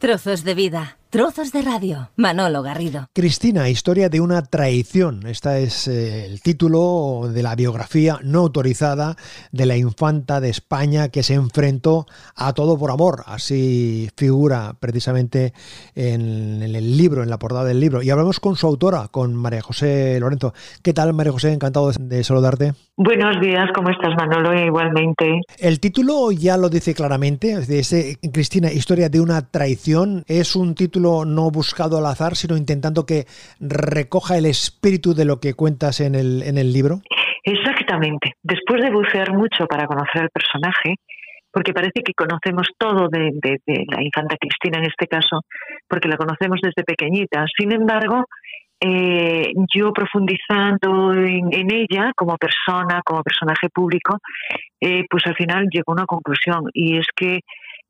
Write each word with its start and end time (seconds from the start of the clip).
Trozos 0.00 0.44
de 0.44 0.54
vida, 0.54 0.96
trozos 1.10 1.50
de 1.52 1.62
radio. 1.62 2.10
Manolo 2.16 2.62
Garrido. 2.62 3.08
Cristina, 3.12 3.68
historia 3.68 4.08
de 4.08 4.20
una 4.20 4.42
traición. 4.42 5.26
Este 5.26 5.64
es 5.64 5.88
eh, 5.88 6.24
el 6.24 6.40
título 6.40 7.28
de 7.32 7.42
la 7.42 7.56
biografía 7.56 8.20
no 8.22 8.38
autorizada 8.38 9.16
de 9.50 9.66
la 9.66 9.76
infanta 9.76 10.40
de 10.40 10.50
España 10.50 11.08
que 11.08 11.24
se 11.24 11.34
enfrentó 11.34 12.06
a 12.36 12.52
todo 12.52 12.78
por 12.78 12.92
amor. 12.92 13.24
Así 13.26 14.08
figura 14.16 14.74
precisamente 14.78 15.52
en, 15.96 16.62
el 16.62 16.96
libro, 16.96 17.24
en 17.24 17.30
la 17.30 17.40
portada 17.40 17.64
del 17.64 17.80
libro. 17.80 18.02
Y 18.02 18.10
hablamos 18.10 18.38
con 18.38 18.54
su 18.54 18.68
autora, 18.68 19.08
con 19.08 19.34
María 19.34 19.62
José 19.62 20.18
Lorenzo. 20.20 20.54
¿Qué 20.82 20.94
tal, 20.94 21.12
María 21.12 21.32
José? 21.32 21.52
Encantado 21.52 21.90
de 21.90 22.22
saludarte. 22.22 22.74
Buenos 22.96 23.40
días, 23.40 23.66
¿cómo 23.74 23.90
estás, 23.90 24.14
Manolo? 24.16 24.54
Igualmente. 24.54 25.40
El 25.58 25.80
título 25.80 26.30
ya 26.30 26.56
lo 26.56 26.68
dice 26.68 26.94
claramente. 26.94 27.58
Dice, 27.60 28.18
Cristina, 28.32 28.70
historia 28.70 29.08
de 29.08 29.20
una 29.20 29.50
traición 29.50 30.22
es 30.28 30.54
un 30.54 30.74
título 30.74 30.99
no 31.00 31.50
buscado 31.50 31.98
al 31.98 32.06
azar, 32.06 32.36
sino 32.36 32.56
intentando 32.56 33.06
que 33.06 33.26
recoja 33.58 34.36
el 34.38 34.46
espíritu 34.46 35.14
de 35.14 35.24
lo 35.24 35.40
que 35.40 35.54
cuentas 35.54 36.00
en 36.00 36.14
el, 36.14 36.42
en 36.42 36.58
el 36.58 36.72
libro. 36.72 37.00
Exactamente. 37.44 38.34
Después 38.42 38.82
de 38.82 38.90
bucear 38.90 39.32
mucho 39.32 39.66
para 39.66 39.86
conocer 39.86 40.22
al 40.22 40.30
personaje, 40.30 40.96
porque 41.52 41.72
parece 41.72 42.02
que 42.04 42.14
conocemos 42.14 42.68
todo 42.78 43.08
de, 43.08 43.32
la 43.66 44.02
infanta 44.02 44.36
Cristina 44.38 44.78
en 44.78 44.84
este 44.84 45.06
caso, 45.06 45.40
porque 45.88 46.08
la 46.08 46.16
conocemos 46.16 46.60
desde 46.62 46.84
pequeñita. 46.84 47.44
Sin 47.58 47.72
embargo, 47.72 48.24
eh, 48.80 49.52
yo 49.74 49.92
profundizando 49.92 51.12
en, 51.12 51.70
ella 51.72 52.12
como 52.16 52.36
persona, 52.36 53.02
como 53.04 53.22
personaje 53.22 53.68
público, 53.68 54.18
eh, 54.80 55.04
pues 55.10 55.24
al 55.26 55.34
final 55.34 55.66
llegó 55.70 55.92
a 55.92 55.96
una 55.96 56.06
conclusión 56.06 56.64
y 56.72 56.98
es 56.98 57.06
que 57.14 57.40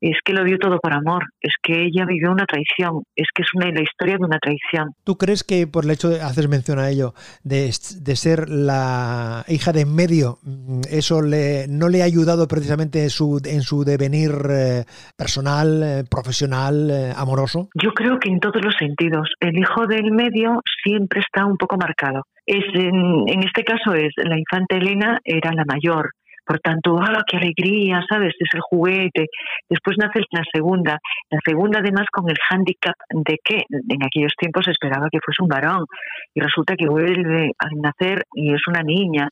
es 0.01 0.17
que 0.25 0.33
lo 0.33 0.43
dio 0.43 0.57
todo 0.57 0.79
por 0.79 0.93
amor, 0.93 1.25
es 1.39 1.53
que 1.61 1.83
ella 1.85 2.05
vivió 2.05 2.31
una 2.31 2.45
traición, 2.45 3.03
es 3.15 3.27
que 3.33 3.43
es 3.43 3.49
una, 3.53 3.71
la 3.71 3.81
historia 3.81 4.17
de 4.17 4.25
una 4.25 4.39
traición. 4.39 4.93
¿Tú 5.03 5.17
crees 5.17 5.43
que 5.43 5.67
por 5.67 5.85
el 5.85 5.91
hecho 5.91 6.09
de, 6.09 6.21
hacer 6.21 6.49
mención 6.49 6.79
a 6.79 6.89
ello, 6.89 7.13
de, 7.43 7.71
ser 7.71 8.49
la 8.49 9.45
hija 9.47 9.71
de 9.71 9.81
en 9.81 9.95
medio, 9.95 10.37
mm, 10.43 10.81
eso 10.89 11.21
le, 11.21 11.67
no 11.67 11.89
le 11.89 12.01
ha 12.01 12.05
ayudado 12.05 12.47
precisamente 12.47 13.03
en 13.03 13.09
su, 13.09 13.41
en 13.45 13.61
su 13.61 13.83
devenir 13.83 14.31
eh, 14.49 14.83
personal, 15.17 15.83
eh, 15.83 16.03
profesional, 16.09 16.89
eh, 16.89 17.13
amoroso? 17.15 17.69
Yo 17.81 17.91
creo 17.93 18.19
que 18.19 18.29
en 18.29 18.39
todos 18.39 18.63
los 18.63 18.75
sentidos. 18.77 19.29
El 19.39 19.57
hijo 19.57 19.87
del 19.87 20.11
medio 20.11 20.61
siempre 20.83 21.21
está 21.21 21.45
un 21.45 21.57
poco 21.57 21.77
marcado. 21.77 22.23
Es, 22.45 22.63
en, 22.73 23.27
en 23.27 23.43
este 23.43 23.63
caso 23.63 23.93
es 23.93 24.11
la 24.17 24.37
infanta 24.37 24.75
Elena 24.75 25.19
era 25.23 25.51
la 25.53 25.63
mayor, 25.65 26.11
por 26.45 26.59
tanto, 26.59 26.97
¡ah, 26.99 27.23
qué 27.27 27.37
alegría! 27.37 28.03
¿Sabes? 28.09 28.33
Es 28.39 28.49
el 28.53 28.61
juguete. 28.61 29.27
Después 29.69 29.97
nace 29.97 30.21
la 30.31 30.43
segunda. 30.51 30.97
La 31.29 31.39
segunda, 31.45 31.79
además, 31.79 32.05
con 32.11 32.29
el 32.29 32.37
hándicap 32.49 32.95
de 33.09 33.37
que 33.43 33.63
en 33.69 34.03
aquellos 34.03 34.33
tiempos 34.37 34.65
se 34.65 34.71
esperaba 34.71 35.07
que 35.11 35.19
fuese 35.23 35.41
un 35.41 35.47
varón. 35.47 35.85
Y 36.33 36.41
resulta 36.41 36.75
que 36.75 36.87
vuelve 36.87 37.51
a 37.59 37.67
nacer 37.75 38.23
y 38.33 38.53
es 38.53 38.61
una 38.67 38.81
niña. 38.81 39.29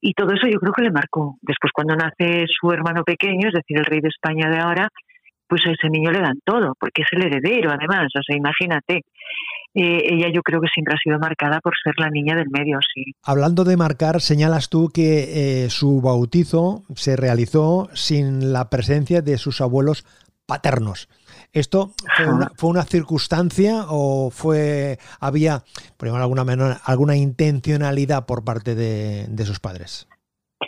Y 0.00 0.12
todo 0.14 0.32
eso 0.32 0.46
yo 0.46 0.58
creo 0.58 0.72
que 0.72 0.82
le 0.82 0.90
marcó. 0.90 1.36
Después, 1.42 1.72
cuando 1.72 1.96
nace 1.96 2.44
su 2.48 2.70
hermano 2.70 3.02
pequeño, 3.04 3.48
es 3.48 3.54
decir, 3.54 3.78
el 3.78 3.84
rey 3.84 4.00
de 4.00 4.08
España 4.08 4.48
de 4.50 4.58
ahora, 4.58 4.88
pues 5.48 5.64
a 5.66 5.70
ese 5.70 5.88
niño 5.88 6.10
le 6.10 6.20
dan 6.20 6.38
todo, 6.44 6.74
porque 6.78 7.02
es 7.02 7.08
el 7.12 7.22
heredero, 7.22 7.70
además. 7.70 8.08
O 8.16 8.22
sea, 8.22 8.36
imagínate. 8.36 9.02
Eh, 9.78 10.14
ella 10.14 10.28
yo 10.32 10.42
creo 10.42 10.62
que 10.62 10.68
siempre 10.68 10.94
ha 10.94 10.98
sido 10.98 11.18
marcada 11.18 11.60
por 11.60 11.74
ser 11.84 11.92
la 11.98 12.08
niña 12.08 12.34
del 12.34 12.48
medio, 12.48 12.78
sí. 12.94 13.12
Hablando 13.22 13.62
de 13.62 13.76
marcar, 13.76 14.22
señalas 14.22 14.70
tú 14.70 14.88
que 14.88 15.64
eh, 15.64 15.70
su 15.70 16.00
bautizo 16.00 16.84
se 16.94 17.14
realizó 17.14 17.90
sin 17.92 18.54
la 18.54 18.70
presencia 18.70 19.20
de 19.20 19.36
sus 19.36 19.60
abuelos 19.60 20.06
paternos. 20.46 21.10
¿Esto 21.52 21.92
fue 22.56 22.70
una, 22.70 22.84
circunstancia 22.84 23.84
o 23.88 24.30
fue 24.30 24.98
había, 25.20 25.62
alguna, 26.00 26.44
menor, 26.44 26.76
alguna 26.84 27.16
intencionalidad 27.16 28.24
por 28.24 28.44
parte 28.44 28.74
de, 28.74 29.26
de 29.28 29.44
sus 29.44 29.60
padres? 29.60 30.08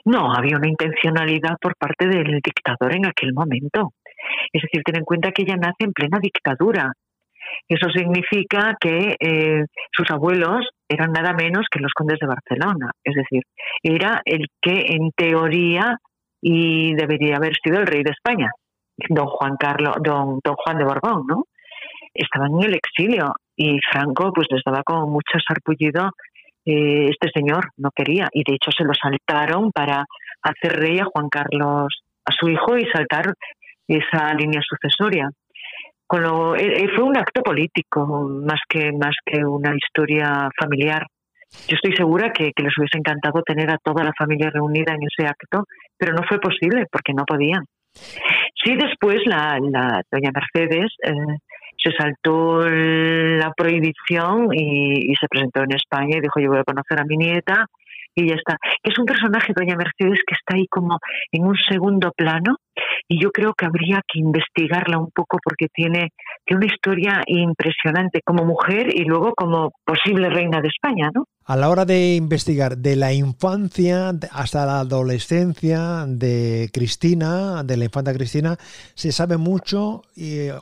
No, 0.04 0.34
había 0.34 0.56
una 0.56 0.68
intencionalidad 0.68 1.56
por 1.60 1.76
parte 1.76 2.08
del 2.08 2.40
dictador 2.42 2.94
en 2.94 3.06
aquel 3.06 3.32
momento. 3.32 3.92
Es 4.52 4.62
decir, 4.62 4.82
ten 4.84 4.96
en 4.96 5.04
cuenta 5.04 5.32
que 5.32 5.42
ella 5.42 5.56
nace 5.56 5.84
en 5.84 5.92
plena 5.92 6.18
dictadura. 6.20 6.92
Eso 7.68 7.88
significa 7.90 8.74
que 8.80 9.16
eh, 9.18 9.64
sus 9.92 10.10
abuelos 10.10 10.66
eran 10.88 11.12
nada 11.12 11.32
menos 11.32 11.66
que 11.70 11.80
los 11.80 11.92
condes 11.92 12.18
de 12.18 12.26
Barcelona, 12.26 12.90
es 13.04 13.14
decir, 13.14 13.42
era 13.82 14.22
el 14.24 14.46
que 14.60 14.86
en 14.88 15.10
teoría 15.12 15.96
y 16.40 16.94
debería 16.94 17.36
haber 17.36 17.52
sido 17.62 17.80
el 17.80 17.86
rey 17.86 18.02
de 18.02 18.12
España, 18.12 18.50
don 19.08 19.26
Juan 19.26 19.56
Carlos, 19.58 19.96
don, 20.02 20.40
don 20.42 20.54
Juan 20.54 20.78
de 20.78 20.84
Borbón, 20.84 21.26
¿no? 21.26 21.44
Estaban 22.14 22.52
en 22.54 22.68
el 22.68 22.74
exilio 22.74 23.34
y 23.56 23.78
Franco 23.90 24.32
pues 24.32 24.46
les 24.50 24.62
daba 24.64 24.82
como 24.82 25.06
mucho 25.06 25.38
sarpullido 25.46 26.10
eh, 26.64 27.10
este 27.10 27.30
señor, 27.34 27.70
no 27.76 27.90
quería 27.94 28.28
y 28.32 28.44
de 28.44 28.54
hecho 28.54 28.70
se 28.76 28.84
lo 28.84 28.92
saltaron 28.94 29.72
para 29.72 30.04
hacer 30.42 30.72
rey 30.78 30.98
a 30.98 31.06
Juan 31.06 31.28
Carlos, 31.28 32.02
a 32.24 32.32
su 32.32 32.48
hijo 32.48 32.76
y 32.76 32.86
saltar 32.90 33.32
esa 33.86 34.34
línea 34.34 34.60
sucesoria. 34.62 35.30
Con 36.08 36.22
lo, 36.22 36.56
eh, 36.56 36.84
eh, 36.84 36.88
fue 36.96 37.04
un 37.04 37.18
acto 37.18 37.42
político 37.42 38.06
más 38.06 38.60
que, 38.66 38.90
más 38.92 39.14
que 39.26 39.44
una 39.44 39.74
historia 39.76 40.48
familiar. 40.58 41.06
Yo 41.68 41.76
estoy 41.76 41.94
segura 41.94 42.32
que, 42.32 42.50
les 42.56 42.78
hubiese 42.78 42.96
encantado 42.96 43.42
tener 43.42 43.70
a 43.70 43.76
toda 43.76 44.04
la 44.04 44.12
familia 44.18 44.48
reunida 44.50 44.94
en 44.94 45.00
ese 45.02 45.28
acto, 45.28 45.64
pero 45.98 46.14
no 46.14 46.22
fue 46.26 46.40
posible 46.40 46.86
porque 46.90 47.12
no 47.12 47.26
podían. 47.26 47.62
Sí, 47.92 48.74
después 48.74 49.20
la, 49.26 49.58
la 49.60 50.00
doña 50.10 50.30
Mercedes 50.34 50.90
eh, 51.02 51.12
se 51.76 51.92
saltó 51.92 52.66
la 52.66 53.52
prohibición 53.54 54.48
y, 54.52 55.12
y, 55.12 55.14
se 55.16 55.28
presentó 55.28 55.62
en 55.62 55.72
España 55.72 56.16
y 56.16 56.20
dijo 56.20 56.40
yo 56.40 56.48
voy 56.48 56.60
a 56.60 56.64
conocer 56.64 57.00
a 57.00 57.04
mi 57.04 57.18
nieta 57.18 57.66
y 58.14 58.28
ya 58.28 58.34
está. 58.34 58.56
Es 58.82 58.98
un 58.98 59.04
personaje, 59.04 59.52
doña 59.54 59.76
Mercedes, 59.76 60.20
que 60.26 60.34
está 60.34 60.56
ahí 60.56 60.66
como 60.68 60.98
en 61.32 61.44
un 61.44 61.56
segundo 61.68 62.12
plano 62.16 62.56
y 63.06 63.22
yo 63.22 63.30
creo 63.30 63.54
que 63.54 63.66
habría 63.66 64.00
que 64.06 64.18
investigarla 64.18 64.98
un 64.98 65.10
poco 65.10 65.38
porque 65.42 65.66
tiene, 65.72 66.10
tiene 66.44 66.64
una 66.64 66.74
historia 66.74 67.22
impresionante 67.26 68.20
como 68.24 68.44
mujer 68.44 68.88
y 68.94 69.04
luego 69.04 69.32
como 69.34 69.72
posible 69.84 70.28
reina 70.30 70.60
de 70.60 70.68
España, 70.68 71.10
¿no? 71.14 71.24
A 71.48 71.56
la 71.56 71.70
hora 71.70 71.86
de 71.86 72.14
investigar 72.14 72.76
de 72.76 72.94
la 72.94 73.14
infancia 73.14 74.12
hasta 74.32 74.66
la 74.66 74.80
adolescencia 74.80 76.04
de 76.06 76.68
Cristina, 76.74 77.64
de 77.64 77.78
la 77.78 77.86
infanta 77.86 78.12
Cristina, 78.12 78.58
se 78.92 79.12
sabe 79.12 79.38
mucho 79.38 80.02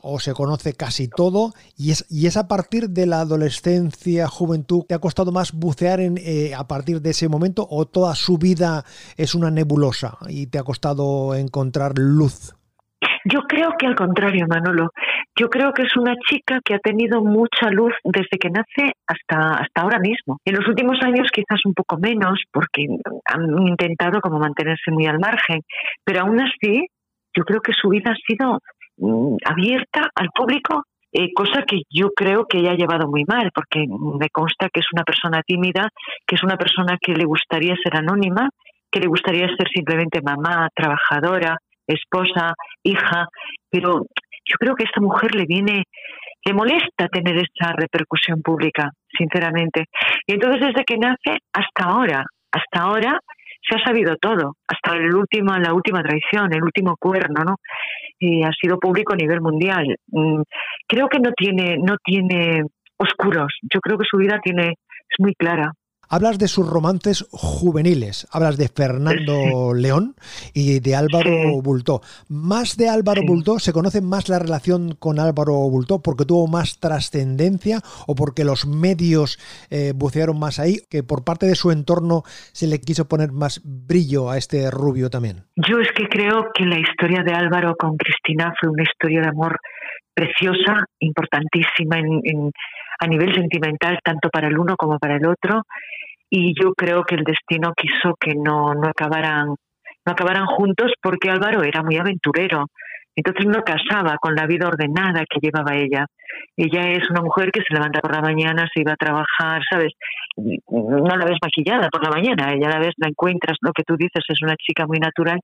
o 0.03 0.21
se 0.21 0.33
conoce 0.33 0.75
casi 0.75 1.09
todo 1.09 1.55
y 1.77 1.91
es, 1.91 2.07
y 2.09 2.29
es 2.29 2.37
a 2.37 2.47
partir 2.47 2.91
de 2.91 3.07
la 3.07 3.23
adolescencia, 3.23 4.29
juventud, 4.29 4.85
¿te 4.87 4.95
ha 4.95 5.01
costado 5.01 5.33
más 5.33 5.51
bucear 5.51 5.99
en, 5.99 6.19
eh, 6.19 6.55
a 6.55 6.69
partir 6.69 7.03
de 7.03 7.11
ese 7.11 7.29
momento 7.29 7.67
o 7.69 7.87
toda 7.87 8.15
su 8.15 8.39
vida 8.39 8.85
es 9.17 9.35
una 9.35 9.51
nebulosa 9.51 10.17
y 10.29 10.47
te 10.47 10.61
ha 10.61 10.63
costado 10.63 11.35
encontrar 11.35 11.99
luz? 11.99 12.55
Yo 13.25 13.41
creo 13.49 13.71
que 13.77 13.87
al 13.87 13.97
contrario, 13.97 14.47
Manolo. 14.49 14.93
Yo 15.39 15.51
creo 15.51 15.73
que 15.73 15.83
es 15.83 15.95
una 15.97 16.15
chica 16.29 16.61
que 16.65 16.75
ha 16.75 16.79
tenido 16.79 17.23
mucha 17.23 17.69
luz 17.71 17.93
desde 18.05 18.39
que 18.41 18.49
nace 18.49 18.95
hasta, 19.07 19.59
hasta 19.59 19.83
ahora 19.83 19.99
mismo. 19.99 20.39
En 20.45 20.55
los 20.57 20.67
últimos 20.67 20.97
años 21.03 21.29
quizás 21.31 21.61
un 21.67 21.75
poco 21.75 21.99
menos, 21.99 22.41
porque 22.51 22.87
han 23.27 23.69
intentado 23.69 24.21
como 24.23 24.39
mantenerse 24.39 24.91
muy 24.91 25.07
al 25.07 25.19
margen, 25.19 25.61
pero 26.05 26.23
aún 26.23 26.41
así 26.41 26.87
yo 27.37 27.45
creo 27.45 27.61
que 27.61 27.73
su 27.75 27.91
vida 27.91 28.13
ha 28.13 28.27
sido 28.27 28.61
mm, 28.97 29.37
abierta 29.45 30.11
al 30.15 30.31
público, 30.35 30.85
eh, 31.13 31.33
cosa 31.35 31.65
que 31.67 31.83
yo 31.91 32.11
creo 32.17 32.47
que 32.47 32.59
ella 32.59 32.73
ha 32.73 32.77
llevado 32.77 33.07
muy 33.07 33.25
mal, 33.25 33.51
porque 33.55 33.87
me 33.87 34.31
consta 34.31 34.71
que 34.73 34.81
es 34.81 34.87
una 34.93 35.05
persona 35.05 35.43
tímida, 35.47 35.91
que 36.27 36.37
es 36.37 36.43
una 36.43 36.57
persona 36.57 36.97
que 37.01 37.13
le 37.13 37.27
gustaría 37.27 37.75
ser 37.83 37.97
anónima, 37.97 38.49
que 38.91 39.01
le 39.01 39.07
gustaría 39.07 39.47
ser 39.49 39.69
simplemente 39.69 40.23
mamá, 40.23 40.71
trabajadora, 40.75 41.59
esposa, 41.87 42.55
hija, 42.83 43.29
pero 43.71 44.07
yo 44.47 44.57
creo 44.59 44.75
que 44.75 44.85
a 44.85 44.87
esta 44.87 45.01
mujer 45.01 45.35
le 45.35 45.45
viene, 45.47 45.85
le 46.45 46.55
molesta 46.55 47.09
tener 47.09 47.37
esa 47.37 47.73
repercusión 47.73 48.43
pública, 48.43 48.91
sinceramente. 49.17 49.87
Y 50.27 50.35
entonces 50.35 50.61
desde 50.61 50.85
que 50.85 50.97
nace 50.99 51.39
hasta 51.53 51.85
ahora, 51.85 52.25
hasta 52.53 52.83
ahora 52.83 53.19
se 53.69 53.77
ha 53.77 53.85
sabido 53.85 54.17
todo, 54.17 54.55
hasta 54.69 54.97
el 54.97 55.15
último, 55.15 55.53
la 55.57 55.75
última 55.75 56.03
traición, 56.03 56.53
el 56.53 56.63
último 56.63 56.97
cuerno, 56.99 57.43
¿no? 57.45 57.57
Y 58.19 58.45
ha 58.45 58.51
sido 58.53 58.79
público 58.79 59.15
a 59.15 59.17
nivel 59.17 59.41
mundial. 59.41 59.97
Mm, 60.09 60.43
creo 60.87 61.09
que 61.09 61.19
no 61.19 61.33
tiene, 61.33 61.77
no 61.79 61.97
tiene 62.03 62.63
oscuros. 62.97 63.53
Yo 63.63 63.81
creo 63.81 63.99
que 63.99 64.07
su 64.09 64.17
vida 64.19 64.39
tiene, 64.43 64.69
es 64.69 65.17
muy 65.19 65.35
clara. 65.35 65.73
Hablas 66.09 66.39
de 66.39 66.47
sus 66.47 66.69
romances 66.69 67.27
juveniles, 67.33 68.29
hablas 68.31 68.57
de 68.57 68.69
Fernando 68.69 69.75
León 69.75 70.15
y 70.55 70.79
de 70.79 70.95
Álvaro 70.95 71.61
Bultó. 71.63 72.01
Más 72.29 72.77
de 72.77 72.89
Álvaro 72.89 73.23
Bultó, 73.27 73.59
¿se 73.59 73.73
conoce 73.73 74.01
más 74.01 74.29
la 74.29 74.39
relación 74.39 74.95
con 74.95 75.19
Álvaro 75.19 75.55
Bultó 75.69 76.01
porque 76.01 76.25
tuvo 76.25 76.47
más 76.47 76.79
trascendencia 76.79 77.81
o 78.07 78.15
porque 78.15 78.45
los 78.45 78.67
medios 78.67 79.39
eh, 79.71 79.93
bucearon 79.97 80.39
más 80.39 80.61
ahí, 80.61 80.79
que 80.89 81.03
por 81.03 81.25
parte 81.25 81.47
de 81.47 81.57
su 81.57 81.73
entorno 81.73 82.23
se 82.53 82.69
le 82.69 82.81
quiso 82.81 83.09
poner 83.09 83.33
más 83.33 83.61
brillo 83.65 84.31
a 84.31 84.39
este 84.39 84.71
rubio 84.71 85.11
también? 85.11 85.45
Yo 85.57 85.81
es 85.81 85.91
que 85.93 86.09
creo 86.09 86.51
que 86.55 86.65
la 86.65 86.79
historia 86.79 87.25
de 87.25 87.33
Álvaro 87.33 87.75
con 87.77 87.97
Cristina 87.97 88.55
fue 88.61 88.71
una 88.71 88.85
historia 88.85 89.23
de 89.23 89.29
amor 89.29 89.59
preciosa, 90.15 90.85
importantísima 91.01 91.99
en 91.99 92.53
a 92.99 93.07
nivel 93.07 93.35
sentimental 93.35 93.99
tanto 94.03 94.29
para 94.31 94.49
el 94.49 94.59
uno 94.59 94.77
como 94.77 94.99
para 94.99 95.17
el 95.17 95.27
otro 95.27 95.63
y 96.29 96.55
yo 96.61 96.73
creo 96.75 97.05
que 97.05 97.15
el 97.15 97.25
destino 97.25 97.73
quiso 97.77 98.15
que 98.19 98.35
no, 98.35 98.75
no 98.75 98.89
acabaran 98.89 99.49
no 99.49 100.13
acabaran 100.13 100.47
juntos 100.47 100.93
porque 101.03 101.31
Álvaro 101.31 101.63
era 101.63 101.83
muy 101.83 101.97
aventurero 101.97 102.67
entonces 103.17 103.47
no 103.47 103.63
casaba 103.63 104.19
con 104.21 104.35
la 104.35 104.47
vida 104.47 104.69
ordenada 104.69 105.25
que 105.29 105.41
llevaba 105.41 105.75
ella. 105.75 106.05
Ella 106.55 106.91
es 106.93 107.09
una 107.11 107.23
mujer 107.23 107.51
que 107.51 107.63
se 107.67 107.73
levanta 107.73 108.01
por 108.01 108.15
la 108.15 108.21
mañana, 108.21 108.69
se 108.73 108.83
iba 108.83 108.93
a 108.93 108.97
trabajar, 108.97 109.63
¿sabes? 109.71 109.95
No 110.37 111.17
la 111.17 111.25
ves 111.25 111.39
maquillada 111.43 111.89
por 111.89 112.05
la 112.05 112.11
mañana, 112.11 112.53
ella 112.53 112.69
la 112.69 112.79
ves, 112.79 112.93
la 112.99 113.09
encuentras, 113.09 113.57
lo 113.63 113.73
que 113.73 113.85
tú 113.85 113.97
dices, 113.97 114.23
es 114.29 114.43
una 114.43 114.55
chica 114.57 114.87
muy 114.87 114.99
natural 114.99 115.41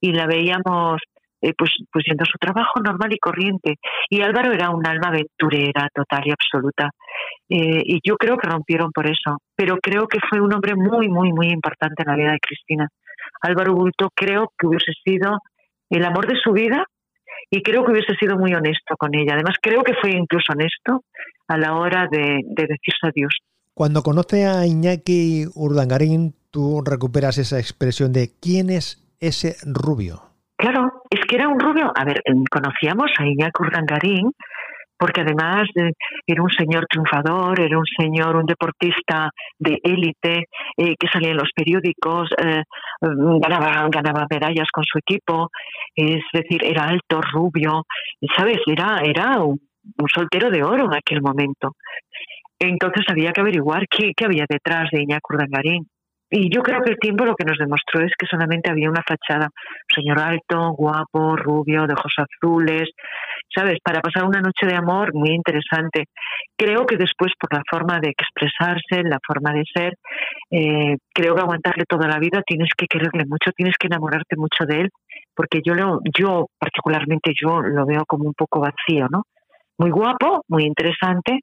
y 0.00 0.12
la 0.12 0.26
veíamos 0.26 1.02
eh, 1.42 1.52
pues, 1.58 1.70
pues 1.92 2.04
yendo 2.06 2.22
a 2.22 2.30
su 2.30 2.38
trabajo 2.38 2.80
normal 2.80 3.12
y 3.12 3.18
corriente. 3.18 3.74
Y 4.08 4.22
Álvaro 4.22 4.52
era 4.52 4.70
un 4.70 4.86
alma 4.86 5.08
aventurera 5.08 5.88
total 5.92 6.22
y 6.24 6.30
absoluta. 6.30 6.90
Eh, 7.48 7.82
y 7.84 7.98
yo 8.04 8.16
creo 8.16 8.36
que 8.36 8.48
rompieron 8.48 8.92
por 8.92 9.06
eso. 9.06 9.38
Pero 9.56 9.76
creo 9.82 10.06
que 10.06 10.18
fue 10.30 10.40
un 10.40 10.52
hombre 10.54 10.74
muy, 10.76 11.08
muy, 11.08 11.32
muy 11.32 11.48
importante 11.48 12.04
en 12.04 12.10
la 12.10 12.16
vida 12.16 12.32
de 12.32 12.38
Cristina. 12.38 12.88
Álvaro 13.40 13.74
Bulto 13.74 14.08
creo 14.14 14.52
que 14.56 14.68
hubiese 14.68 14.92
sido 15.04 15.38
el 15.90 16.04
amor 16.04 16.28
de 16.28 16.38
su 16.42 16.52
vida 16.52 16.86
y 17.50 17.62
creo 17.62 17.84
que 17.84 17.92
hubiese 17.92 18.14
sido 18.14 18.38
muy 18.38 18.54
honesto 18.54 18.96
con 18.96 19.14
ella. 19.14 19.34
Además, 19.34 19.56
creo 19.60 19.82
que 19.82 19.94
fue 20.00 20.12
incluso 20.12 20.52
honesto 20.52 21.04
a 21.48 21.58
la 21.58 21.74
hora 21.74 22.06
de, 22.10 22.40
de 22.44 22.62
decirse 22.62 23.00
adiós. 23.02 23.36
Cuando 23.74 24.02
conoce 24.02 24.46
a 24.46 24.66
Iñaki 24.66 25.46
Urdangarín, 25.54 26.34
tú 26.50 26.82
recuperas 26.84 27.38
esa 27.38 27.58
expresión 27.58 28.12
de 28.12 28.30
¿quién 28.40 28.70
es 28.70 29.02
ese 29.18 29.56
rubio? 29.64 30.22
Claro, 30.56 30.91
es 31.12 31.20
que 31.26 31.36
era 31.36 31.48
un 31.48 31.60
rubio. 31.60 31.92
A 31.94 32.04
ver, 32.04 32.22
conocíamos 32.50 33.10
a 33.18 33.26
Iñaki 33.26 33.62
Urdangarín 33.62 34.32
porque 34.98 35.22
además 35.22 35.68
era 36.26 36.42
un 36.42 36.50
señor 36.50 36.86
triunfador, 36.88 37.58
era 37.58 37.76
un 37.76 37.84
señor, 37.98 38.36
un 38.36 38.46
deportista 38.46 39.30
de 39.58 39.76
élite 39.82 40.46
eh, 40.76 40.94
que 40.96 41.08
salía 41.12 41.30
en 41.30 41.38
los 41.38 41.50
periódicos, 41.56 42.30
eh, 42.38 42.62
ganaba, 43.00 43.88
ganaba 43.90 44.26
medallas 44.30 44.68
con 44.72 44.84
su 44.84 44.98
equipo, 44.98 45.50
es 45.96 46.22
decir, 46.32 46.64
era 46.64 46.84
alto, 46.84 47.20
rubio, 47.20 47.84
¿sabes? 48.36 48.58
Era, 48.64 49.00
era 49.04 49.42
un, 49.42 49.58
soltero 50.06 50.50
de 50.50 50.62
oro 50.62 50.84
en 50.84 50.94
aquel 50.94 51.20
momento. 51.20 51.74
Entonces 52.60 53.04
había 53.08 53.32
que 53.32 53.40
averiguar 53.40 53.88
qué, 53.88 54.12
qué 54.16 54.24
había 54.24 54.44
detrás 54.48 54.88
de 54.92 55.02
Iñaki 55.02 55.34
Urdangarín. 55.34 55.88
Y 56.34 56.48
yo 56.48 56.62
creo 56.62 56.80
que 56.80 56.92
el 56.92 56.98
tiempo 56.98 57.26
lo 57.26 57.34
que 57.34 57.44
nos 57.44 57.58
demostró 57.58 58.00
es 58.00 58.12
que 58.18 58.26
solamente 58.26 58.70
había 58.70 58.88
una 58.88 59.02
fachada. 59.06 59.50
Señor 59.94 60.18
alto, 60.18 60.70
guapo, 60.70 61.36
rubio, 61.36 61.86
de 61.86 61.92
ojos 61.92 62.14
azules, 62.16 62.88
¿sabes? 63.54 63.76
Para 63.84 64.00
pasar 64.00 64.24
una 64.24 64.40
noche 64.40 64.66
de 64.66 64.74
amor 64.74 65.12
muy 65.12 65.28
interesante. 65.28 66.06
Creo 66.56 66.86
que 66.86 66.96
después, 66.96 67.32
por 67.38 67.52
la 67.52 67.62
forma 67.70 68.00
de 68.00 68.14
expresarse, 68.16 69.02
la 69.04 69.18
forma 69.22 69.52
de 69.52 69.64
ser, 69.74 69.98
eh, 70.50 70.96
creo 71.12 71.34
que 71.34 71.40
aguantarle 71.42 71.84
toda 71.86 72.08
la 72.08 72.18
vida 72.18 72.40
tienes 72.46 72.70
que 72.74 72.86
quererle 72.86 73.26
mucho, 73.26 73.52
tienes 73.54 73.76
que 73.76 73.88
enamorarte 73.88 74.34
mucho 74.36 74.64
de 74.66 74.80
él, 74.80 74.88
porque 75.36 75.60
yo, 75.62 75.74
lo, 75.74 76.00
yo 76.18 76.46
particularmente, 76.58 77.34
yo 77.38 77.60
lo 77.60 77.84
veo 77.84 78.06
como 78.06 78.24
un 78.24 78.34
poco 78.34 78.58
vacío, 78.58 79.06
¿no? 79.10 79.24
Muy 79.76 79.90
guapo, 79.90 80.44
muy 80.48 80.64
interesante, 80.64 81.40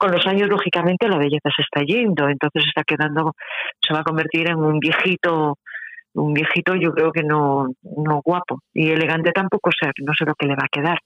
con 0.00 0.12
los 0.12 0.26
años, 0.26 0.48
lógicamente, 0.48 1.08
la 1.08 1.18
belleza 1.18 1.50
se 1.54 1.60
está 1.62 1.82
yendo, 1.82 2.26
entonces 2.26 2.64
está 2.66 2.82
quedando, 2.84 3.34
se 3.86 3.92
va 3.92 4.00
a 4.00 4.04
convertir 4.04 4.48
en 4.48 4.56
un 4.56 4.78
viejito, 4.78 5.58
un 6.14 6.32
viejito 6.32 6.74
yo 6.74 6.92
creo 6.92 7.12
que 7.12 7.22
no, 7.22 7.68
no 7.82 8.22
guapo, 8.24 8.62
y 8.72 8.88
elegante 8.88 9.30
tampoco 9.30 9.70
sé, 9.78 9.90
no 10.02 10.14
sé 10.18 10.24
lo 10.24 10.34
que 10.34 10.46
le 10.46 10.54
va 10.54 10.64
a 10.64 10.72
quedar. 10.72 10.98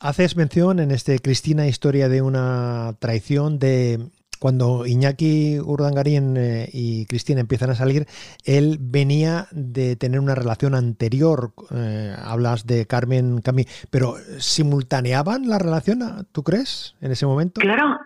Haces 0.00 0.36
mención 0.36 0.80
en 0.80 0.90
este 0.90 1.18
Cristina 1.20 1.66
historia 1.66 2.10
de 2.10 2.20
una 2.20 2.92
traición 2.98 3.58
de 3.58 4.00
cuando 4.38 4.84
Iñaki 4.86 5.60
Urdangarín 5.60 6.36
eh, 6.36 6.68
y 6.72 7.06
Cristina 7.06 7.40
empiezan 7.40 7.70
a 7.70 7.74
salir, 7.76 8.06
él 8.44 8.76
venía 8.80 9.46
de 9.52 9.96
tener 9.96 10.18
una 10.18 10.34
relación 10.34 10.74
anterior. 10.74 11.52
Eh, 11.70 12.14
hablas 12.20 12.66
de 12.66 12.84
Carmen 12.86 13.40
Camí, 13.40 13.64
pero 13.88 14.16
¿simultaneaban 14.38 15.48
la 15.48 15.58
relación, 15.60 16.26
tú 16.32 16.42
crees, 16.42 16.96
en 17.00 17.12
ese 17.12 17.24
momento? 17.24 17.60
Claro, 17.60 17.96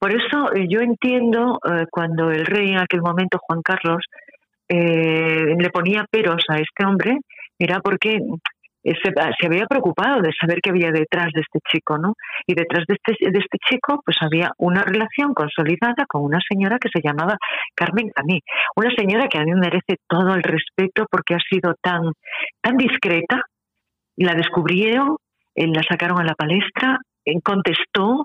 por 0.00 0.12
eso 0.12 0.50
eh, 0.54 0.66
yo 0.66 0.80
entiendo 0.80 1.60
eh, 1.62 1.84
cuando 1.90 2.30
el 2.30 2.46
rey 2.46 2.70
en 2.70 2.78
aquel 2.78 3.02
momento, 3.02 3.38
Juan 3.38 3.60
Carlos, 3.62 4.02
eh, 4.66 5.54
le 5.58 5.70
ponía 5.70 6.06
peros 6.10 6.42
a 6.48 6.56
este 6.56 6.86
hombre, 6.86 7.18
era 7.58 7.80
porque 7.80 8.18
se, 8.82 9.46
había 9.46 9.66
preocupado 9.66 10.22
de 10.22 10.30
saber 10.40 10.60
qué 10.62 10.70
había 10.70 10.90
detrás 10.90 11.28
de 11.34 11.42
este 11.42 11.58
chico, 11.70 11.98
¿no? 11.98 12.14
Y 12.46 12.54
detrás 12.54 12.86
de 12.88 12.94
este, 12.94 13.30
de 13.30 13.38
este 13.38 13.58
chico, 13.68 14.00
pues 14.02 14.16
había 14.22 14.52
una 14.56 14.82
relación 14.84 15.34
consolidada 15.34 16.06
con 16.08 16.24
una 16.24 16.38
señora 16.48 16.78
que 16.78 16.88
se 16.88 17.06
llamaba 17.06 17.36
Carmen 17.74 18.08
Camí, 18.08 18.40
una 18.76 18.90
señora 18.96 19.28
que 19.28 19.36
a 19.36 19.44
mí 19.44 19.52
merece 19.52 19.96
todo 20.08 20.34
el 20.34 20.42
respeto 20.42 21.04
porque 21.10 21.34
ha 21.34 21.40
sido 21.46 21.74
tan, 21.82 22.12
tan 22.62 22.78
discreta, 22.78 23.42
la 24.16 24.32
descubrieron, 24.32 25.18
la 25.54 25.82
sacaron 25.82 26.20
a 26.20 26.24
la 26.24 26.34
palestra, 26.34 26.96
contestó, 27.44 28.24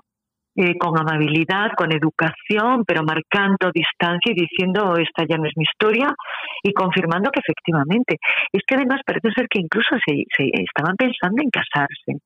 eh, 0.58 0.78
con 0.78 0.98
amabilidad, 0.98 1.72
con 1.76 1.92
educación, 1.92 2.84
pero 2.86 3.02
marcando 3.02 3.70
distancia 3.74 4.32
y 4.32 4.40
diciendo 4.40 4.94
esta 4.96 5.26
ya 5.28 5.36
no 5.36 5.44
es 5.44 5.52
mi 5.54 5.64
historia 5.64 6.14
y 6.62 6.72
confirmando 6.72 7.30
que 7.30 7.40
efectivamente. 7.40 8.16
Es 8.50 8.62
que 8.66 8.74
además 8.74 9.02
parece 9.04 9.30
ser 9.32 9.48
que 9.48 9.60
incluso 9.60 9.96
se, 10.06 10.24
estaban 10.38 10.96
pensando 10.96 11.42
en 11.42 11.50
casarse. 11.50 12.22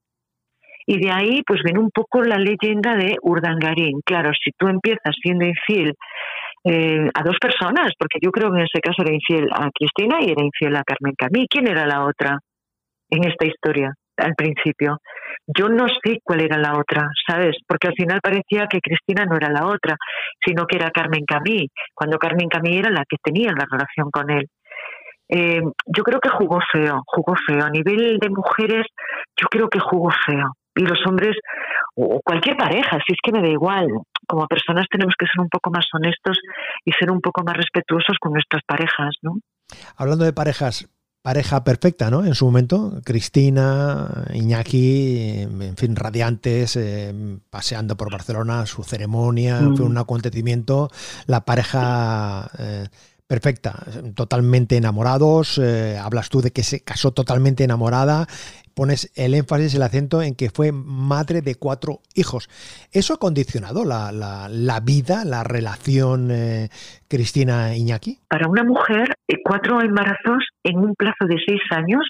Y 0.87 1.05
de 1.05 1.11
ahí 1.11 1.43
pues 1.45 1.61
viene 1.65 1.81
un 1.81 1.91
poco 1.91 2.23
la 2.23 2.37
leyenda 2.39 2.95
de 2.95 3.17
Urdangarín. 3.21 4.01
Claro, 4.05 4.31
si 4.33 4.53
tú 4.57 4.69
empiezas 4.69 5.15
siendo 5.21 5.45
infiel 5.45 5.95
eh, 6.63 7.11
a 7.13 7.23
dos 7.25 7.37
personas, 7.41 7.93
porque 7.99 8.19
yo 8.23 8.31
creo 8.31 8.53
que 8.53 8.59
en 8.59 8.67
ese 8.67 8.81
caso 8.81 9.03
era 9.03 9.13
infiel 9.13 9.49
a 9.53 9.71
Cristina 9.75 10.19
y 10.21 10.31
era 10.31 10.45
infiel 10.45 10.77
a 10.77 10.85
Carmen 10.85 11.15
Camí. 11.19 11.47
¿Quién 11.49 11.67
era 11.67 11.85
la 11.85 12.05
otra 12.05 12.39
en 13.11 13.25
esta 13.25 13.45
historia 13.45 13.93
al 14.17 14.35
principio? 14.37 14.99
Yo 15.57 15.69
no 15.69 15.87
sé 15.89 16.19
cuál 16.23 16.43
era 16.43 16.59
la 16.59 16.79
otra, 16.79 17.11
¿sabes? 17.27 17.57
Porque 17.67 17.89
al 17.89 17.95
final 17.95 18.21
parecía 18.23 18.67
que 18.69 18.81
Cristina 18.81 19.25
no 19.25 19.37
era 19.37 19.51
la 19.51 19.67
otra, 19.67 19.97
sino 20.45 20.67
que 20.67 20.77
era 20.77 20.91
Carmen 20.91 21.25
Camí, 21.27 21.69
cuando 21.95 22.19
Carmen 22.19 22.49
Camí 22.49 22.77
era 22.77 22.91
la 22.91 23.05
que 23.09 23.17
tenía 23.23 23.53
la 23.53 23.67
relación 23.71 24.11
con 24.11 24.31
él. 24.31 24.47
Eh, 25.29 25.63
yo 25.87 26.03
creo 26.03 26.21
que 26.21 26.29
jugó 26.29 26.59
feo, 26.73 27.03
jugó 27.07 27.35
feo. 27.47 27.65
A 27.65 27.71
nivel 27.71 28.19
de 28.19 28.29
mujeres, 28.31 28.87
yo 29.41 29.47
creo 29.49 29.69
que 29.69 29.79
jugó 29.79 30.11
feo. 30.27 30.55
Y 30.75 30.83
los 30.83 30.99
hombres, 31.07 31.37
o 31.95 32.21
cualquier 32.25 32.57
pareja, 32.57 32.99
si 33.07 33.13
es 33.13 33.19
que 33.23 33.33
me 33.33 33.41
da 33.41 33.49
igual, 33.49 33.87
como 34.27 34.47
personas 34.47 34.87
tenemos 34.91 35.15
que 35.19 35.27
ser 35.27 35.41
un 35.41 35.49
poco 35.49 35.71
más 35.71 35.87
honestos 35.93 36.39
y 36.85 36.93
ser 36.93 37.11
un 37.11 37.21
poco 37.21 37.43
más 37.45 37.57
respetuosos 37.57 38.17
con 38.21 38.33
nuestras 38.33 38.63
parejas, 38.67 39.15
¿no? 39.23 39.35
Hablando 39.97 40.25
de 40.25 40.33
parejas, 40.33 40.89
pareja 41.23 41.65
perfecta, 41.65 42.11
¿no? 42.11 42.25
En 42.25 42.35
su 42.35 42.47
momento, 42.47 43.01
Cristina, 43.05 44.25
Iñaki, 44.33 45.41
en 45.41 45.77
fin, 45.77 45.95
radiantes, 45.95 46.77
eh, 46.77 47.39
paseando 47.51 47.97
por 47.97 48.11
Barcelona, 48.11 48.65
su 48.67 48.85
ceremonia, 48.85 49.59
fue 49.59 49.85
mm. 49.85 49.91
un 49.91 49.99
acontecimiento, 49.99 50.91
la 51.27 51.45
pareja 51.45 52.51
eh, 52.59 52.89
perfecta, 53.31 53.85
totalmente 54.17 54.77
enamorados, 54.77 55.57
eh, 55.59 55.97
hablas 55.97 56.31
tú 56.31 56.41
de 56.41 56.51
que 56.51 56.65
se 56.65 56.83
casó 56.83 57.13
totalmente 57.13 57.63
enamorada, 57.63 58.27
pones 58.75 59.13
el 59.15 59.35
énfasis, 59.35 59.77
el 59.77 59.85
acento 59.85 60.21
en 60.21 60.35
que 60.35 60.51
fue 60.51 60.73
madre 60.73 61.41
de 61.41 61.55
cuatro 61.55 62.01
hijos. 62.17 62.49
¿Eso 62.91 63.15
ha 63.15 63.19
condicionado 63.19 63.85
la, 63.85 64.11
la, 64.11 64.81
vida, 64.81 65.25
la 65.25 65.45
relación 65.45 66.33
eh, 66.33 66.71
Cristina-Iñaki? 67.07 68.19
Para 68.27 68.49
una 68.49 68.65
mujer, 68.65 69.15
eh, 69.29 69.37
cuatro 69.45 69.81
embarazos 69.81 70.49
en 70.65 70.79
un 70.79 70.97
plazo 70.97 71.25
de 71.29 71.37
seis 71.47 71.63
años, 71.71 72.03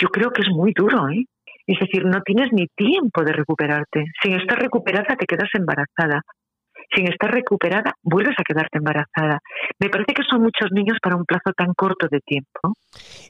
yo 0.00 0.10
creo 0.10 0.30
que 0.30 0.42
es 0.42 0.48
muy 0.48 0.72
duro, 0.76 1.08
¿eh? 1.08 1.24
Es 1.66 1.80
decir, 1.80 2.04
no 2.04 2.20
tienes 2.22 2.52
ni 2.52 2.68
tiempo 2.76 3.24
de 3.24 3.32
recuperarte. 3.32 4.04
Sin 4.22 4.34
estar 4.34 4.60
recuperada 4.60 5.16
te 5.16 5.26
quedas 5.26 5.50
embarazada 5.54 6.22
sin 6.94 7.08
estar 7.08 7.30
recuperada, 7.30 7.92
vuelves 8.02 8.34
a 8.38 8.44
quedarte 8.44 8.78
embarazada. 8.78 9.40
Me 9.78 9.88
parece 9.88 10.14
que 10.14 10.22
son 10.28 10.42
muchos 10.42 10.70
niños 10.72 10.98
para 11.02 11.16
un 11.16 11.24
plazo 11.24 11.52
tan 11.56 11.74
corto 11.74 12.06
de 12.10 12.20
tiempo. 12.20 12.74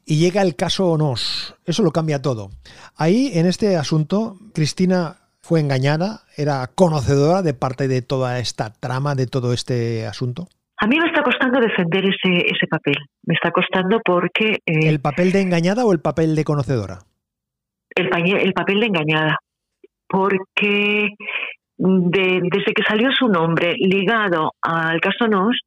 Y 0.04 0.18
llega 0.18 0.42
el 0.42 0.56
caso 0.56 0.90
Onos. 0.90 1.56
Eso 1.64 1.82
lo 1.82 1.90
cambia 1.90 2.22
todo. 2.22 2.50
Ahí, 2.96 3.30
en 3.34 3.46
este 3.46 3.76
asunto, 3.76 4.36
Cristina 4.54 5.16
fue 5.40 5.60
engañada, 5.60 6.22
era 6.36 6.66
conocedora 6.74 7.42
de 7.42 7.54
parte 7.54 7.88
de 7.88 8.02
toda 8.02 8.38
esta 8.38 8.72
trama, 8.72 9.14
de 9.14 9.26
todo 9.26 9.52
este 9.52 10.06
asunto. 10.06 10.48
A 10.78 10.86
mí 10.86 10.98
me 10.98 11.06
está 11.06 11.22
costando 11.22 11.60
defender 11.60 12.04
ese, 12.04 12.44
ese 12.46 12.66
papel. 12.68 12.96
Me 13.24 13.34
está 13.34 13.50
costando 13.52 14.00
porque... 14.04 14.58
Eh, 14.66 14.88
¿El 14.88 15.00
papel 15.00 15.30
de 15.30 15.40
engañada 15.40 15.84
o 15.84 15.92
el 15.92 16.00
papel 16.00 16.34
de 16.34 16.44
conocedora? 16.44 16.98
El, 17.94 18.08
el 18.36 18.52
papel 18.52 18.80
de 18.80 18.86
engañada. 18.86 19.38
Porque 20.08 21.10
desde 21.84 22.74
que 22.74 22.84
salió 22.86 23.10
su 23.12 23.28
nombre 23.28 23.74
ligado 23.76 24.52
al 24.62 25.00
caso 25.00 25.26
Nos, 25.26 25.58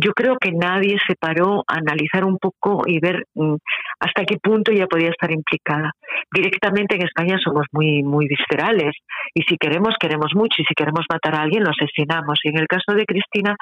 yo 0.00 0.12
creo 0.12 0.36
que 0.40 0.52
nadie 0.52 0.96
se 1.04 1.16
paró 1.16 1.64
a 1.66 1.78
analizar 1.78 2.24
un 2.24 2.38
poco 2.38 2.82
y 2.86 3.00
ver 3.00 3.24
mm, 3.34 3.56
hasta 3.98 4.24
qué 4.24 4.36
punto 4.40 4.70
ella 4.70 4.86
podía 4.86 5.10
estar 5.10 5.32
implicada. 5.32 5.90
Directamente 6.32 6.94
en 6.94 7.02
España 7.02 7.36
somos 7.42 7.66
muy 7.72 8.04
muy 8.04 8.28
viscerales 8.28 8.94
y 9.34 9.42
si 9.42 9.56
queremos 9.56 9.96
queremos 9.98 10.30
mucho 10.34 10.62
y 10.62 10.64
si 10.64 10.74
queremos 10.74 11.04
matar 11.10 11.34
a 11.34 11.42
alguien 11.42 11.64
lo 11.64 11.70
asesinamos. 11.70 12.38
Y 12.44 12.50
en 12.50 12.58
el 12.58 12.68
caso 12.68 12.94
de 12.94 13.06
Cristina, 13.06 13.56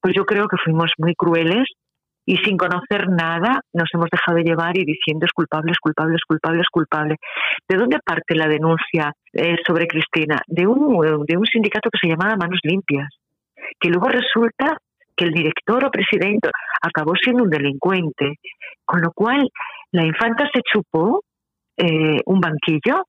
pues 0.00 0.14
yo 0.16 0.24
creo 0.24 0.48
que 0.48 0.56
fuimos 0.64 0.90
muy 0.96 1.14
crueles 1.14 1.68
y 2.24 2.36
sin 2.38 2.56
conocer 2.56 3.08
nada 3.08 3.60
nos 3.72 3.88
hemos 3.94 4.08
dejado 4.10 4.38
llevar 4.38 4.76
y 4.76 4.84
diciendo 4.84 5.26
es 5.26 5.32
culpable, 5.32 5.72
es 5.72 5.78
culpable, 5.78 6.14
es 6.14 6.24
culpable, 6.24 6.60
es 6.60 6.68
culpable. 6.68 7.16
¿De 7.68 7.76
dónde 7.76 7.98
parte 8.04 8.34
la 8.34 8.46
denuncia 8.46 9.12
eh, 9.32 9.56
sobre 9.66 9.86
Cristina? 9.86 10.40
De 10.46 10.66
un, 10.66 11.26
de 11.26 11.36
un 11.36 11.46
sindicato 11.46 11.90
que 11.90 11.98
se 12.00 12.08
llamaba 12.08 12.36
Manos 12.36 12.60
Limpias, 12.62 13.08
que 13.80 13.88
luego 13.88 14.08
resulta 14.08 14.76
que 15.16 15.24
el 15.24 15.32
director 15.32 15.84
o 15.84 15.90
presidente 15.90 16.48
acabó 16.80 17.14
siendo 17.16 17.42
un 17.42 17.50
delincuente, 17.50 18.38
con 18.84 19.00
lo 19.00 19.12
cual 19.12 19.48
la 19.90 20.04
infanta 20.04 20.48
se 20.52 20.62
chupó 20.62 21.22
eh, 21.76 22.20
un 22.24 22.40
banquillo, 22.40 23.06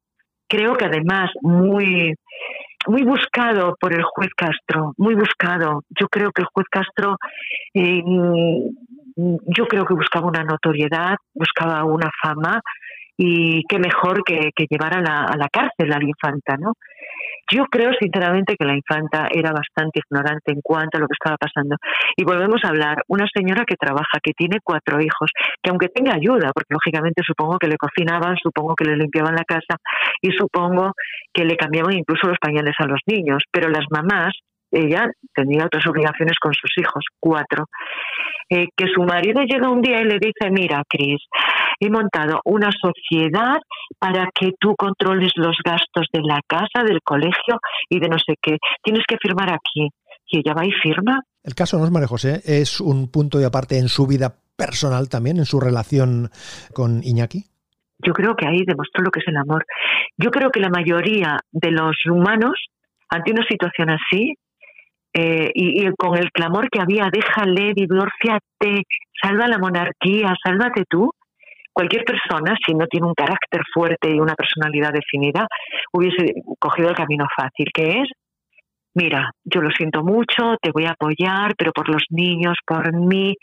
creo 0.48 0.76
que 0.76 0.86
además 0.86 1.30
muy 1.42 2.14
muy 2.88 3.04
buscado 3.04 3.78
por 3.80 3.94
el 3.94 4.04
juez 4.04 4.30
Castro, 4.36 4.94
muy 4.98 5.16
buscado. 5.16 5.84
Yo 5.98 6.08
creo 6.10 6.32
que 6.32 6.42
el 6.42 6.48
juez 6.54 6.68
Castro, 6.70 7.18
eh, 7.74 8.04
yo 9.16 9.66
creo 9.68 9.86
que 9.86 9.94
buscaba 9.94 10.28
una 10.28 10.44
notoriedad, 10.44 11.16
buscaba 11.34 11.84
una 11.84 12.10
fama 12.22 12.62
y 13.18 13.64
qué 13.68 13.80
mejor 13.80 14.24
que, 14.24 14.52
llevar 14.70 14.98
a 14.98 15.02
la, 15.02 15.26
a 15.26 15.38
la 15.38 15.48
cárcel 15.50 15.94
a 15.94 16.00
la 16.00 16.06
infanta, 16.06 16.58
¿no? 16.58 16.74
Yo 17.52 17.66
creo 17.66 17.92
sinceramente 18.00 18.56
que 18.58 18.66
la 18.66 18.74
infanta 18.74 19.28
era 19.30 19.52
bastante 19.52 20.00
ignorante 20.00 20.52
en 20.52 20.62
cuanto 20.62 20.98
a 20.98 21.02
lo 21.02 21.08
que 21.08 21.18
estaba 21.20 21.38
pasando. 21.38 21.76
Y 22.16 22.24
volvemos 22.24 22.62
a 22.64 22.70
hablar, 22.70 23.04
una 23.08 23.28
señora 23.34 23.66
que 23.66 23.76
trabaja, 23.76 24.20
que 24.24 24.32
tiene 24.32 24.58
cuatro 24.64 25.00
hijos, 25.02 25.30
que 25.62 25.70
aunque 25.70 25.90
tenga 25.90 26.16
ayuda, 26.16 26.52
porque 26.54 26.74
lógicamente 26.74 27.22
supongo 27.26 27.58
que 27.60 27.68
le 27.68 27.78
cocinaban, 27.78 28.38
supongo 28.42 28.76
que 28.76 28.86
le 28.86 28.96
limpiaban 28.96 29.36
la 29.36 29.44
casa 29.44 29.78
y 30.22 30.32
supongo 30.32 30.94
que 31.34 31.44
le 31.46 31.58
cambiaban 31.58 31.94
incluso 31.94 32.28
los 32.28 32.40
pañales 32.40 32.76
a 32.80 32.88
los 32.88 33.00
niños, 33.06 33.44
pero 33.52 33.70
las 33.70 33.86
mamás 33.92 34.34
ella 34.74 35.08
tenía 35.34 35.66
otras 35.66 35.86
obligaciones 35.88 36.38
con 36.40 36.54
sus 36.54 36.72
hijos, 36.78 37.06
cuatro. 37.20 37.66
Eh, 38.50 38.68
que 38.76 38.88
su 38.94 39.02
marido 39.04 39.42
llega 39.44 39.70
un 39.70 39.82
día 39.82 40.02
y 40.02 40.06
le 40.06 40.20
dice, 40.20 40.52
mira, 40.52 40.84
Cris, 40.88 41.22
he 41.80 41.90
montado 41.90 42.42
una 42.46 42.70
sociedad 42.72 43.58
para 44.00 44.30
que 44.34 44.52
tú 44.60 44.76
controles 44.76 45.32
los 45.36 45.58
gastos 45.64 46.08
de 46.12 46.22
la 46.22 46.42
casa, 46.46 46.84
del 46.86 47.02
colegio 47.04 47.60
y 47.90 48.00
de 48.00 48.10
no 48.10 48.18
sé 48.20 48.36
qué. 48.42 48.58
Tienes 48.84 49.04
que 49.08 49.18
firmar 49.22 49.52
aquí. 49.54 49.90
Y 50.28 50.40
ella 50.40 50.54
va 50.54 50.66
y 50.66 50.72
firma. 50.72 51.22
El 51.44 51.54
caso 51.54 51.78
no 51.78 51.86
es 51.86 51.92
María 51.92 52.08
José, 52.08 52.42
es 52.46 52.82
un 52.82 53.12
punto 53.12 53.40
y 53.40 53.44
aparte 53.44 53.78
en 53.78 53.88
su 53.88 54.08
vida 54.08 54.34
personal 54.56 55.10
también, 55.10 55.38
en 55.38 55.46
su 55.46 55.60
relación 55.60 56.30
con 56.74 57.04
Iñaki. 57.04 57.46
Yo 58.00 58.14
creo 58.14 58.36
que 58.36 58.48
ahí 58.48 58.64
demostró 58.66 59.04
lo 59.04 59.12
que 59.12 59.20
es 59.20 59.28
el 59.28 59.38
amor. 59.38 59.66
Yo 60.18 60.32
creo 60.32 60.52
que 60.52 60.60
la 60.60 60.70
mayoría 60.70 61.40
de 61.52 61.72
los 61.72 61.96
humanos, 62.06 62.54
ante 63.10 63.32
una 63.32 63.46
situación 63.48 63.90
así, 63.90 64.36
eh, 65.14 65.52
y, 65.54 65.90
con 65.98 66.18
el 66.18 66.32
clamor 66.32 66.70
que 66.70 66.80
había, 66.82 67.10
déjale, 67.12 67.74
divórciate, 67.76 68.84
salva 69.22 69.48
la 69.48 69.60
monarquía, 69.60 70.34
sálvate 70.44 70.86
tú, 70.90 71.12
cualquier 71.72 72.04
persona, 72.04 72.56
si 72.66 72.74
no 72.74 72.88
tiene 72.88 73.08
un 73.08 73.14
carácter 73.14 73.62
fuerte 73.74 74.10
y 74.10 74.20
una 74.20 74.36
personalidad 74.36 74.92
definida, 74.92 75.48
hubiese 75.92 76.34
cogido 76.60 76.90
el 76.90 76.96
camino 76.96 77.26
fácil, 77.36 77.68
que 77.74 78.02
es, 78.02 78.10
mira, 78.96 79.32
yo 79.44 79.62
lo 79.62 79.70
siento 79.72 80.04
mucho, 80.04 80.56
te 80.62 80.72
voy 80.72 80.86
a 80.86 80.92
apoyar, 80.92 81.54
pero 81.58 81.72
por 81.72 81.90
los 81.90 82.04
niños, 82.10 82.58
por 82.66 82.94
mí. 82.94 83.36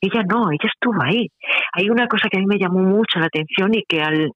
Ella 0.00 0.22
no, 0.28 0.50
ella 0.50 0.70
estuvo 0.72 1.02
ahí. 1.02 1.28
Hay 1.72 1.90
una 1.90 2.06
cosa 2.06 2.28
que 2.30 2.38
a 2.38 2.40
mí 2.40 2.46
me 2.46 2.58
llamó 2.58 2.80
mucho 2.80 3.18
la 3.18 3.26
atención 3.26 3.74
y 3.74 3.82
que 3.82 4.00
al, 4.00 4.30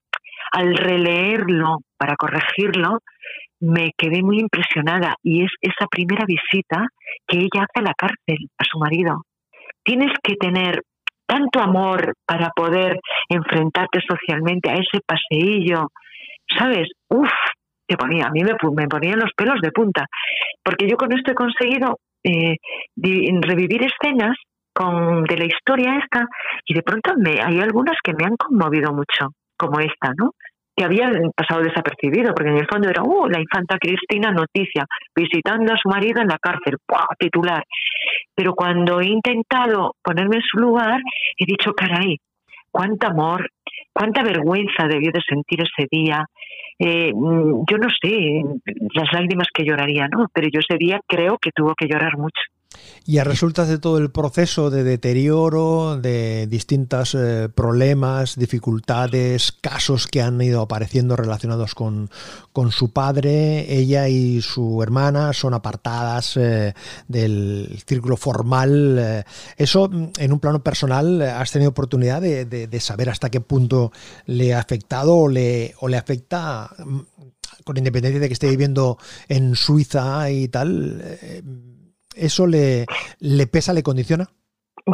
al 0.51 0.75
releerlo 0.75 1.79
para 1.97 2.15
corregirlo, 2.15 2.99
me 3.59 3.91
quedé 3.97 4.21
muy 4.21 4.39
impresionada 4.39 5.15
y 5.23 5.43
es 5.43 5.51
esa 5.61 5.87
primera 5.87 6.25
visita 6.25 6.87
que 7.27 7.37
ella 7.37 7.63
hace 7.63 7.79
a 7.79 7.81
la 7.81 7.93
cárcel 7.93 8.49
a 8.57 8.63
su 8.63 8.77
marido. 8.79 9.23
Tienes 9.83 10.11
que 10.23 10.35
tener 10.35 10.81
tanto 11.25 11.59
amor 11.59 12.13
para 12.25 12.49
poder 12.55 12.99
enfrentarte 13.29 13.99
socialmente 14.07 14.69
a 14.69 14.75
ese 14.75 15.01
paseillo, 15.05 15.87
¿sabes? 16.57 16.87
Uf, 17.09 17.29
te 17.85 17.97
ponía, 17.97 18.25
a 18.27 18.31
mí 18.31 18.43
me, 18.43 18.53
me 18.75 18.87
ponían 18.87 19.19
los 19.19 19.31
pelos 19.35 19.59
de 19.61 19.71
punta, 19.71 20.05
porque 20.63 20.87
yo 20.87 20.97
con 20.97 21.11
esto 21.13 21.31
he 21.31 21.35
conseguido 21.35 21.97
eh, 22.23 22.55
revivir 22.95 23.83
escenas 23.83 24.35
con, 24.73 25.23
de 25.23 25.37
la 25.37 25.45
historia 25.45 25.97
esta 25.97 26.25
y 26.65 26.73
de 26.73 26.81
pronto 26.81 27.13
me, 27.17 27.41
hay 27.41 27.59
algunas 27.59 27.97
que 28.03 28.13
me 28.13 28.25
han 28.25 28.35
conmovido 28.37 28.93
mucho, 28.93 29.29
como 29.57 29.79
esta, 29.79 30.11
¿no? 30.17 30.31
Que 30.77 30.85
había 30.85 31.11
pasado 31.35 31.63
desapercibido, 31.63 32.35
porque 32.35 32.51
en 32.51 32.57
el 32.57 32.67
fondo 32.67 32.87
era, 32.87 33.01
uh, 33.01 33.27
la 33.27 33.39
infanta 33.39 33.79
Cristina 33.79 34.31
noticia, 34.31 34.85
visitando 35.15 35.73
a 35.73 35.77
su 35.77 35.89
marido 35.89 36.21
en 36.21 36.27
la 36.27 36.37
cárcel, 36.37 36.77
¡Puah! 36.85 37.07
titular. 37.17 37.63
Pero 38.35 38.53
cuando 38.53 39.01
he 39.01 39.07
intentado 39.07 39.95
ponerme 40.03 40.35
en 40.35 40.43
su 40.43 40.59
lugar, 40.59 41.01
he 41.35 41.45
dicho, 41.45 41.73
caray, 41.73 42.17
cuánto 42.69 43.07
amor, 43.07 43.49
cuánta 43.91 44.21
vergüenza 44.21 44.87
debió 44.87 45.11
de 45.11 45.21
sentir 45.27 45.61
ese 45.61 45.87
día. 45.89 46.23
Eh, 46.77 47.11
mm, 47.11 47.63
yo 47.67 47.77
no 47.79 47.89
sé 47.99 48.43
las 48.93 49.11
lágrimas 49.11 49.47
que 49.51 49.65
lloraría, 49.65 50.07
¿no? 50.07 50.27
Pero 50.31 50.47
yo 50.53 50.59
ese 50.59 50.77
día 50.77 50.99
creo 51.07 51.39
que 51.41 51.49
tuvo 51.55 51.73
que 51.73 51.87
llorar 51.87 52.17
mucho. 52.17 52.39
Y 53.09 53.19
a 53.19 53.23
resultas 53.23 53.69
de 53.69 53.77
todo 53.77 53.99
el 53.99 54.11
proceso 54.11 54.69
de 54.69 54.83
deterioro, 54.83 55.97
de 55.97 56.45
distintos 56.47 57.15
eh, 57.15 57.47
problemas, 57.47 58.35
dificultades, 58.35 59.53
casos 59.53 60.07
que 60.07 60.21
han 60.21 60.41
ido 60.41 60.61
apareciendo 60.61 61.15
relacionados 61.15 61.73
con, 61.73 62.09
con 62.51 62.73
su 62.73 62.91
padre, 62.91 63.73
ella 63.73 64.09
y 64.09 64.41
su 64.41 64.83
hermana 64.83 65.31
son 65.31 65.53
apartadas 65.53 66.35
eh, 66.35 66.73
del 67.07 67.81
círculo 67.87 68.17
formal. 68.17 68.97
Eh. 68.99 69.23
eso, 69.55 69.87
mm, 69.87 70.09
en 70.17 70.33
un 70.33 70.41
plano 70.41 70.61
personal, 70.61 71.21
¿has 71.21 71.53
tenido 71.53 71.71
oportunidad 71.71 72.21
de, 72.21 72.43
de, 72.45 72.79
saber 72.81 73.09
hasta 73.09 73.29
qué 73.29 73.39
punto 73.39 73.93
le 74.25 74.53
ha 74.53 74.59
afectado 74.59 75.15
o 75.15 75.27
le, 75.29 75.75
o 75.79 75.87
le 75.87 75.95
afecta, 75.95 76.71
mm, 76.77 76.99
con 77.63 77.77
independencia 77.77 78.19
de 78.19 78.27
que 78.27 78.33
esté 78.33 78.49
viviendo 78.49 78.97
en 79.29 79.55
Suiza 79.55 80.29
y 80.29 80.49
tal? 80.49 81.01
¿Eso 82.17 82.47
le, 82.47 82.85
le 83.19 83.47
pesa, 83.47 83.73
le 83.73 83.83
condiciona? 83.83 84.25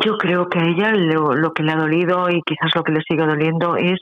Yo 0.03 0.17
creo 0.17 0.49
que 0.49 0.59
a 0.59 0.63
ella 0.63 0.91
lo, 0.91 1.53
que 1.53 1.63
le 1.63 1.71
ha 1.71 1.75
dolido 1.75 2.29
y 2.29 2.41
quizás 2.41 2.71
lo 2.75 2.83
que 2.83 2.91
le 2.91 3.01
sigue 3.07 3.25
doliendo 3.25 3.75
es 3.75 3.99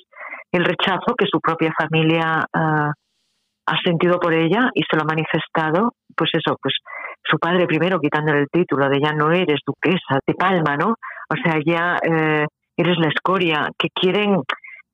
el 0.51 0.63
rechazo 0.63 1.15
que 1.17 1.25
su 1.29 1.39
propia 1.41 1.73
familia 1.77 2.45
ah, 2.53 2.91
ha 3.65 3.81
sentido 3.83 4.19
por 4.19 4.33
ella 4.33 4.69
y 4.73 4.83
se 4.89 4.95
lo 4.95 5.03
ha 5.03 5.05
manifestado, 5.05 5.93
pues 6.15 6.29
eso, 6.33 6.57
pues 6.61 6.75
su 7.23 7.37
padre 7.37 7.67
primero 7.67 7.99
quitándole 7.99 8.39
el 8.39 8.49
título 8.49 8.89
de 8.89 8.99
ya 9.01 9.11
no 9.11 9.31
eres 9.31 9.59
duquesa 9.65 10.19
de 10.25 10.33
Palma, 10.33 10.77
¿no? 10.77 10.95
O 11.29 11.35
sea, 11.43 11.59
ya 11.65 11.97
eh, 12.03 12.45
eres 12.75 12.97
la 12.97 13.09
escoria, 13.09 13.69
que 13.77 13.89
quieren, 13.93 14.41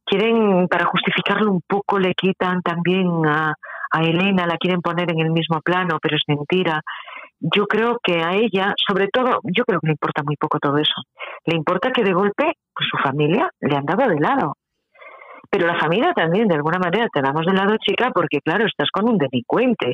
quieren, 0.05 0.67
para 0.67 0.85
justificarlo 0.85 1.51
un 1.51 1.61
poco, 1.67 1.99
le 1.99 2.13
quitan 2.13 2.61
también 2.61 3.07
a, 3.25 3.53
a 3.91 4.03
Elena, 4.03 4.45
la 4.45 4.57
quieren 4.57 4.81
poner 4.81 5.11
en 5.11 5.19
el 5.19 5.31
mismo 5.31 5.61
plano, 5.61 5.99
pero 6.01 6.15
es 6.15 6.23
mentira 6.27 6.81
yo 7.39 7.65
creo 7.67 7.97
que 8.03 8.21
a 8.21 8.33
ella, 8.33 8.73
sobre 8.87 9.07
todo, 9.07 9.39
yo 9.43 9.63
creo 9.65 9.79
que 9.79 9.87
le 9.87 9.93
importa 9.93 10.23
muy 10.23 10.35
poco 10.37 10.59
todo 10.59 10.77
eso. 10.77 11.01
Le 11.45 11.55
importa 11.55 11.91
que 11.91 12.03
de 12.03 12.13
golpe 12.13 12.53
pues, 12.73 12.89
su 12.89 12.97
familia 12.97 13.49
le 13.59 13.75
han 13.75 13.85
dado 13.85 14.09
de 14.09 14.19
lado. 14.19 14.55
Pero 15.49 15.67
la 15.67 15.79
familia 15.79 16.13
también, 16.13 16.47
de 16.47 16.55
alguna 16.55 16.79
manera, 16.79 17.07
te 17.13 17.21
damos 17.21 17.45
de 17.45 17.53
lado, 17.53 17.77
chica, 17.79 18.11
porque 18.13 18.39
claro, 18.41 18.65
estás 18.65 18.89
con 18.91 19.09
un 19.09 19.17
delincuente. 19.17 19.93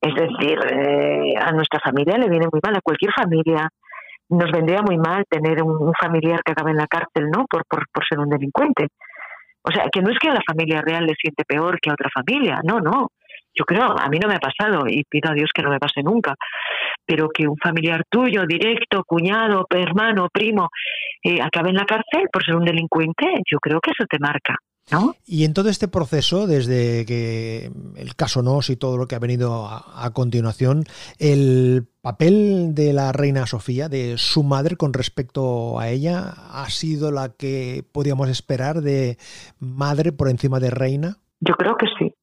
Es 0.00 0.14
decir, 0.14 0.58
eh, 0.70 1.34
a 1.38 1.52
nuestra 1.52 1.80
familia 1.80 2.16
le 2.16 2.28
viene 2.28 2.46
muy 2.50 2.60
mal, 2.62 2.76
a 2.76 2.80
cualquier 2.80 3.12
familia 3.12 3.68
nos 4.28 4.50
vendría 4.50 4.80
muy 4.80 4.96
mal 4.96 5.24
tener 5.28 5.62
un, 5.62 5.92
familiar 6.00 6.40
que 6.42 6.52
acabe 6.52 6.70
en 6.70 6.78
la 6.78 6.86
cárcel, 6.86 7.30
¿no? 7.30 7.44
Por, 7.48 7.64
por, 7.68 7.84
por 7.92 8.04
ser 8.08 8.18
un 8.18 8.30
delincuente. 8.30 8.88
O 9.62 9.70
sea, 9.70 9.86
que 9.92 10.02
no 10.02 10.10
es 10.10 10.18
que 10.18 10.28
a 10.28 10.34
la 10.34 10.42
familia 10.46 10.82
real 10.82 11.06
le 11.06 11.14
siente 11.14 11.44
peor 11.44 11.78
que 11.80 11.90
a 11.90 11.94
otra 11.94 12.10
familia, 12.12 12.60
no, 12.64 12.80
no. 12.80 13.08
Yo 13.56 13.64
creo, 13.64 13.98
a 13.98 14.08
mí 14.08 14.18
no 14.18 14.28
me 14.28 14.34
ha 14.34 14.40
pasado 14.40 14.84
y 14.86 15.04
pido 15.04 15.30
a 15.30 15.34
Dios 15.34 15.50
que 15.54 15.62
no 15.62 15.70
me 15.70 15.78
pase 15.78 16.02
nunca, 16.02 16.34
pero 17.06 17.28
que 17.28 17.46
un 17.46 17.56
familiar 17.56 18.02
tuyo, 18.08 18.46
directo, 18.46 19.04
cuñado, 19.04 19.66
hermano, 19.70 20.28
primo, 20.32 20.70
eh, 21.22 21.40
acabe 21.40 21.70
en 21.70 21.76
la 21.76 21.86
cárcel 21.86 22.28
por 22.32 22.44
ser 22.44 22.56
un 22.56 22.64
delincuente, 22.64 23.26
yo 23.50 23.58
creo 23.58 23.80
que 23.80 23.90
eso 23.90 24.04
te 24.08 24.18
marca. 24.18 24.56
¿No? 24.90 25.14
Y 25.26 25.44
en 25.46 25.54
todo 25.54 25.70
este 25.70 25.88
proceso, 25.88 26.46
desde 26.46 27.06
que 27.06 27.70
el 27.96 28.14
caso 28.16 28.42
NOS 28.42 28.68
y 28.68 28.76
todo 28.76 28.98
lo 28.98 29.06
que 29.06 29.14
ha 29.14 29.18
venido 29.18 29.66
a, 29.66 30.10
continuación, 30.12 30.84
el 31.18 31.86
papel 32.02 32.74
de 32.74 32.92
la 32.92 33.10
reina 33.12 33.46
Sofía, 33.46 33.88
de 33.88 34.18
su 34.18 34.42
madre 34.42 34.76
con 34.76 34.92
respecto 34.92 35.80
a 35.80 35.88
ella, 35.88 36.34
ha 36.50 36.68
sido 36.68 37.10
la 37.10 37.30
que 37.30 37.82
podíamos 37.92 38.28
esperar 38.28 38.82
de 38.82 39.16
madre 39.58 40.12
por 40.12 40.28
encima 40.28 40.60
de 40.60 40.70
reina? 40.70 41.16
Yo 41.40 41.54
creo 41.54 41.76
que 41.76 41.86
sí. 41.98 42.14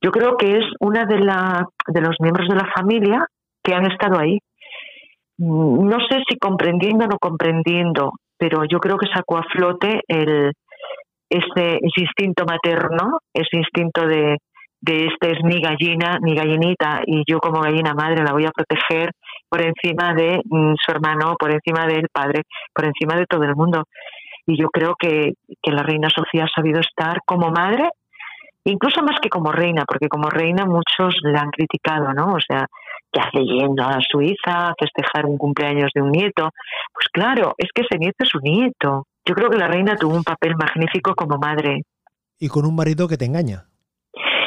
Yo 0.00 0.12
creo 0.12 0.36
que 0.36 0.58
es 0.58 0.64
una 0.78 1.04
de, 1.06 1.18
la, 1.18 1.66
de 1.88 2.00
los 2.00 2.16
miembros 2.20 2.48
de 2.48 2.54
la 2.54 2.68
familia 2.72 3.26
que 3.62 3.74
han 3.74 3.90
estado 3.90 4.18
ahí. 4.18 4.38
No 5.38 5.98
sé 6.08 6.22
si 6.28 6.36
comprendiendo 6.38 7.06
o 7.06 7.08
no 7.08 7.18
comprendiendo, 7.18 8.12
pero 8.38 8.64
yo 8.64 8.78
creo 8.78 8.98
que 8.98 9.06
sacó 9.06 9.38
a 9.38 9.44
flote 9.44 10.02
el, 10.06 10.52
ese, 11.30 11.76
ese 11.76 12.00
instinto 12.00 12.44
materno, 12.44 13.20
ese 13.32 13.56
instinto 13.56 14.06
de, 14.06 14.36
de 14.80 15.06
este 15.06 15.32
es 15.32 15.44
mi 15.44 15.60
gallina, 15.60 16.18
mi 16.20 16.34
gallinita, 16.34 17.02
y 17.06 17.22
yo 17.30 17.38
como 17.38 17.60
gallina 17.60 17.94
madre 17.94 18.24
la 18.24 18.32
voy 18.32 18.46
a 18.46 18.50
proteger 18.50 19.10
por 19.48 19.62
encima 19.62 20.14
de 20.14 20.40
mm, 20.44 20.74
su 20.74 20.92
hermano, 20.92 21.36
por 21.38 21.50
encima 21.52 21.86
del 21.86 22.08
padre, 22.12 22.42
por 22.74 22.86
encima 22.86 23.16
de 23.16 23.26
todo 23.26 23.44
el 23.44 23.54
mundo. 23.54 23.84
Y 24.46 24.60
yo 24.60 24.68
creo 24.70 24.94
que, 24.98 25.34
que 25.62 25.70
la 25.70 25.82
reina 25.82 26.08
Sofía 26.08 26.44
ha 26.44 26.48
sabido 26.54 26.80
estar 26.80 27.18
como 27.24 27.50
madre, 27.50 27.90
incluso 28.64 29.02
más 29.02 29.20
que 29.20 29.28
como 29.28 29.52
reina, 29.52 29.84
porque 29.86 30.08
como 30.08 30.30
reina 30.30 30.64
muchos 30.64 31.14
la 31.22 31.42
han 31.42 31.50
criticado, 31.50 32.12
¿no? 32.14 32.34
O 32.34 32.40
sea, 32.40 32.66
que 33.12 33.20
hace 33.20 33.44
yendo 33.44 33.82
a 33.82 33.98
Suiza 34.00 34.68
a 34.68 34.74
festejar 34.78 35.26
un 35.26 35.38
cumpleaños 35.38 35.90
de 35.94 36.02
un 36.02 36.10
nieto. 36.10 36.50
Pues 36.92 37.08
claro, 37.12 37.54
es 37.58 37.68
que 37.74 37.82
ese 37.82 37.98
nieto 37.98 38.24
es 38.24 38.28
su 38.28 38.38
nieto. 38.38 39.06
Yo 39.24 39.34
creo 39.34 39.50
que 39.50 39.58
la 39.58 39.68
reina 39.68 39.96
tuvo 39.96 40.14
un 40.14 40.24
papel 40.24 40.54
magnífico 40.56 41.14
como 41.14 41.38
madre. 41.38 41.82
Y 42.38 42.48
con 42.48 42.64
un 42.64 42.74
marido 42.74 43.06
que 43.06 43.16
te 43.16 43.26
engaña 43.26 43.66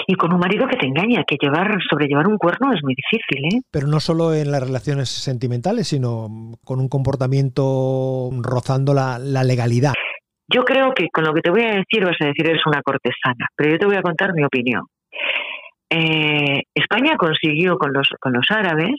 y 0.08 0.16
con 0.16 0.34
un 0.34 0.40
marido 0.40 0.68
que 0.68 0.78
te 0.78 0.88
engaña, 0.88 1.24
que 1.26 1.38
llevar, 1.40 1.78
sobrellevar 1.90 2.28
un 2.28 2.38
cuerno 2.38 2.74
es 2.74 2.82
muy 2.84 2.96
difícil, 2.96 3.46
¿eh? 3.46 3.62
Pero 3.72 3.88
no 3.88 4.00
solo 4.00 4.34
en 4.34 4.52
las 4.52 4.62
relaciones 4.62 5.10
sentimentales, 5.10 5.88
sino 5.88 6.28
con 6.64 6.80
un 6.80 6.90
comportamiento 6.90 8.30
rozando 8.42 8.94
la, 8.94 9.20
legalidad. 9.20 9.94
Yo 10.54 10.64
creo 10.64 10.94
que 10.94 11.08
con 11.12 11.24
lo 11.24 11.34
que 11.34 11.42
te 11.42 11.50
voy 11.50 11.62
a 11.64 11.76
decir 11.76 12.06
vas 12.06 12.18
a 12.20 12.26
decir 12.26 12.48
eres 12.48 12.62
una 12.66 12.82
cortesana, 12.82 13.48
pero 13.56 13.72
yo 13.72 13.78
te 13.78 13.86
voy 13.86 13.96
a 13.96 14.02
contar 14.02 14.34
mi 14.34 14.44
opinión. 14.44 14.84
Eh, 15.96 16.64
España 16.74 17.16
consiguió 17.18 17.78
con 17.78 17.94
los, 17.94 18.10
con 18.20 18.34
los 18.34 18.46
árabes 18.50 18.96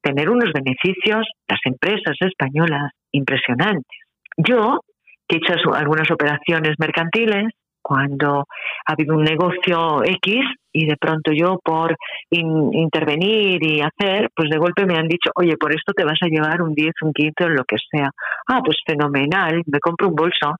tener 0.00 0.30
unos 0.30 0.52
beneficios, 0.52 1.26
las 1.48 1.58
empresas 1.64 2.16
españolas, 2.20 2.92
impresionantes. 3.10 3.98
Yo, 4.36 4.80
que 5.26 5.36
he 5.36 5.38
hecho 5.38 5.74
algunas 5.74 6.08
operaciones 6.12 6.74
mercantiles, 6.78 7.46
cuando 7.82 8.44
ha 8.86 8.92
habido 8.92 9.16
un 9.16 9.24
negocio 9.24 10.04
X 10.04 10.44
y 10.72 10.86
de 10.86 10.96
pronto 10.96 11.32
yo 11.32 11.58
por 11.64 11.96
intervenir 12.30 13.64
y 13.64 13.80
hacer, 13.80 14.28
pues 14.36 14.50
de 14.50 14.58
golpe 14.58 14.86
me 14.86 14.94
han 14.94 15.08
dicho, 15.08 15.30
oye, 15.34 15.56
por 15.56 15.74
esto 15.74 15.92
te 15.92 16.04
vas 16.04 16.18
a 16.22 16.26
llevar 16.26 16.62
un 16.62 16.74
10, 16.74 16.92
un 17.02 17.12
15 17.12 17.44
o 17.44 17.48
lo 17.48 17.64
que 17.64 17.76
sea. 17.90 18.10
Ah, 18.48 18.60
pues 18.64 18.76
fenomenal, 18.86 19.62
me 19.66 19.80
compro 19.80 20.08
un 20.08 20.14
bolso. 20.14 20.54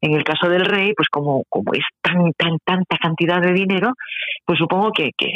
En 0.00 0.14
el 0.14 0.24
caso 0.24 0.48
del 0.48 0.64
rey, 0.64 0.92
pues 0.96 1.08
como, 1.08 1.44
como 1.48 1.72
es 1.72 1.84
tan, 2.00 2.32
tan, 2.36 2.58
tanta 2.64 2.96
cantidad 2.98 3.40
de 3.40 3.52
dinero, 3.52 3.92
pues 4.44 4.58
supongo 4.58 4.92
que, 4.92 5.10
que 5.16 5.26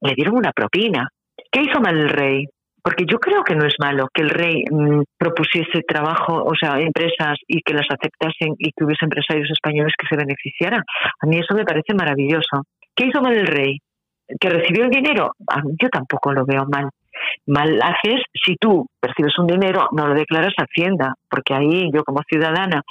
le, 0.00 0.14
dieron 0.14 0.36
una 0.36 0.52
propina. 0.52 1.08
¿Qué 1.50 1.62
hizo 1.62 1.80
mal 1.80 1.98
el 1.98 2.08
rey? 2.08 2.46
porque 2.84 3.04
yo 3.08 3.20
creo 3.20 3.44
que 3.44 3.54
no 3.54 3.64
es 3.64 3.74
malo 3.78 4.08
que 4.12 4.22
el 4.22 4.30
rey 4.30 4.64
mm, 4.68 5.02
propusiese 5.16 5.82
trabajo, 5.86 6.42
o 6.42 6.52
sea, 6.60 6.80
empresas 6.80 7.38
y 7.46 7.62
que 7.62 7.74
las 7.74 7.86
aceptasen 7.88 8.56
y 8.58 8.72
que 8.72 8.84
hubiese 8.84 9.04
empresarios 9.04 9.48
españoles 9.52 9.92
que 9.96 10.08
se 10.08 10.16
beneficiaran. 10.16 10.82
A 11.20 11.26
mí 11.26 11.38
eso 11.38 11.54
me 11.54 11.64
parece 11.64 11.94
maravilloso. 11.94 12.64
¿Qué 12.94 13.06
hizo 13.06 13.22
mal 13.22 13.34
el 13.34 13.46
rey? 13.46 13.78
¿Que 14.40 14.50
recibió 14.50 14.84
el 14.84 14.90
dinero? 14.90 15.30
yo 15.80 15.88
tampoco 15.90 16.32
lo 16.32 16.44
veo 16.44 16.64
mal. 16.66 16.88
Mal 17.46 17.78
haces 17.82 18.22
si 18.32 18.56
tú 18.56 18.86
percibes 19.00 19.38
un 19.38 19.46
dinero, 19.46 19.88
no 19.92 20.06
lo 20.06 20.14
declaras 20.14 20.52
a 20.58 20.64
Hacienda, 20.64 21.14
porque 21.28 21.54
ahí 21.54 21.90
yo 21.92 22.04
como 22.04 22.20
ciudadana, 22.28 22.82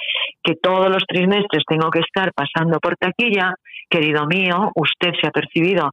que 0.42 0.54
todos 0.54 0.88
los 0.88 1.04
trimestres 1.06 1.64
tengo 1.66 1.90
que 1.90 2.00
estar 2.00 2.32
pasando 2.34 2.78
por 2.80 2.96
taquilla, 2.96 3.54
querido 3.88 4.26
mío, 4.26 4.70
usted 4.74 5.12
se 5.20 5.28
ha 5.28 5.30
percibido 5.30 5.90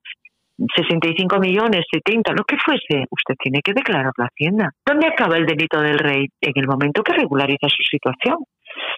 65 0.76 1.40
millones, 1.40 1.86
70, 1.92 2.34
lo 2.34 2.44
que 2.44 2.58
fuese, 2.58 3.06
usted 3.10 3.36
tiene 3.42 3.62
que 3.64 3.74
declarar 3.74 4.12
la 4.18 4.26
Hacienda. 4.26 4.70
¿Dónde 4.86 5.08
acaba 5.08 5.38
el 5.38 5.46
delito 5.46 5.80
del 5.80 5.98
rey? 5.98 6.28
En 6.42 6.54
el 6.56 6.68
momento 6.68 7.02
que 7.02 7.14
regulariza 7.14 7.68
su 7.70 7.84
situación. 7.84 8.38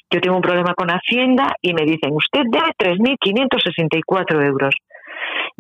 Yo 0.10 0.20
tengo 0.20 0.36
un 0.36 0.42
problema 0.42 0.74
con 0.74 0.90
Hacienda 0.90 1.54
y 1.62 1.74
me 1.74 1.84
dicen, 1.84 2.14
usted 2.14 2.42
debe 2.50 2.72
3.564 2.78 4.46
euros. 4.46 4.76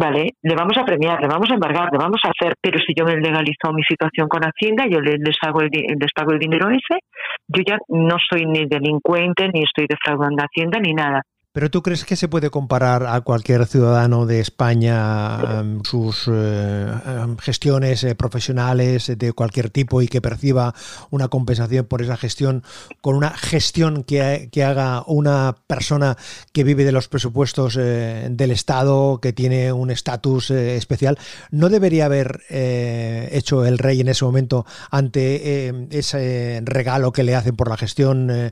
Vale, 0.02 0.34
le 0.42 0.56
vamos 0.56 0.76
a 0.80 0.84
premiar, 0.84 1.22
le 1.22 1.28
vamos 1.28 1.48
a 1.52 1.54
embargar, 1.54 1.90
le 1.92 2.00
vamos 2.00 2.20
a 2.24 2.30
hacer, 2.30 2.56
pero 2.60 2.80
si 2.80 2.92
yo 2.98 3.06
me 3.06 3.18
legalizo 3.18 3.72
mi 3.72 3.84
situación 3.84 4.28
con 4.28 4.42
Hacienda, 4.42 4.88
yo 4.90 5.00
les, 5.00 5.38
hago 5.44 5.62
el, 5.62 5.70
les 5.70 6.12
pago 6.12 6.32
el 6.32 6.40
dinero 6.40 6.72
ese, 6.72 7.02
yo 7.48 7.62
ya 7.64 7.78
no 7.88 8.18
soy 8.18 8.48
ni 8.48 8.66
delincuente, 8.66 9.48
ni 9.54 9.62
estoy 9.62 9.86
defraudando 9.88 10.44
Hacienda, 10.44 10.80
ni 10.80 10.96
nada. 10.96 11.22
¿Pero 11.54 11.70
tú 11.70 11.84
crees 11.84 12.06
que 12.06 12.16
se 12.16 12.30
puede 12.30 12.50
comparar 12.50 13.06
a 13.06 13.20
cualquier 13.20 13.66
ciudadano 13.66 14.26
de 14.26 14.40
España 14.40 15.60
em, 15.60 15.84
sus 15.84 16.30
eh, 16.32 16.86
em, 17.06 17.36
gestiones 17.38 18.06
eh, 18.06 18.16
profesionales 18.16 19.12
de 19.18 19.34
cualquier 19.34 19.70
tipo 19.70 20.02
y 20.02 20.08
que 20.08 20.22
perciba 20.22 20.74
una 21.10 21.28
compensación 21.28 21.86
por 21.86 22.02
esa 22.02 22.16
gestión 22.16 22.64
con 23.02 23.16
una 23.16 23.32
gestión 23.32 24.06
que, 24.06 24.50
haga 24.64 25.04
una 25.08 25.58
persona 25.68 26.16
que 26.54 26.64
vive 26.64 26.86
de 26.86 26.94
los 26.94 27.10
presupuestos 27.10 27.76
eh, 27.78 28.30
del 28.32 28.52
Estado, 28.52 29.20
que 29.20 29.34
tiene 29.34 29.74
un 29.74 29.92
estatus 29.92 30.52
especial? 30.52 31.20
¿No 31.50 31.68
debería 31.68 32.06
haber 32.06 32.44
hecho 32.50 33.66
el 33.66 33.78
rey 33.78 34.00
en 34.00 34.08
ese 34.08 34.24
momento 34.24 34.66
ante 34.90 35.70
ese 35.90 36.62
regalo 36.64 37.12
que 37.12 37.24
le 37.24 37.36
hacen 37.36 37.56
por 37.58 37.70
la 37.70 37.78
gestión 37.78 38.52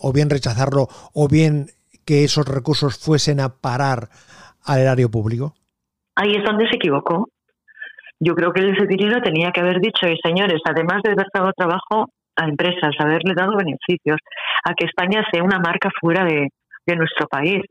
o 0.00 0.12
bien 0.12 0.30
rechazarlo 0.30 0.88
o 1.12 1.28
bien 1.28 1.70
que 2.04 2.24
esos 2.24 2.46
recursos 2.46 2.98
fuesen 2.98 3.40
a 3.40 3.48
parar 3.60 4.08
al 4.64 4.80
erario 4.80 5.10
público? 5.10 5.54
Ahí 6.16 6.32
es 6.32 6.44
donde 6.44 6.68
se 6.68 6.76
equivocó. 6.76 7.28
Yo 8.20 8.34
creo 8.34 8.52
que 8.52 8.60
ese 8.60 8.86
dinero 8.86 9.20
tenía 9.20 9.50
que 9.50 9.60
haber 9.60 9.80
dicho, 9.80 10.06
y 10.06 10.16
señores, 10.22 10.60
además 10.64 11.02
de 11.02 11.10
haber 11.10 11.26
dado 11.34 11.50
trabajo 11.56 12.06
a 12.36 12.44
empresas, 12.44 12.94
haberle 12.98 13.34
dado 13.34 13.56
beneficios, 13.56 14.18
a 14.64 14.74
que 14.74 14.86
España 14.86 15.24
sea 15.32 15.42
una 15.42 15.58
marca 15.58 15.90
fuera 16.00 16.24
de, 16.24 16.48
nuestro 16.94 17.26
país. 17.26 17.62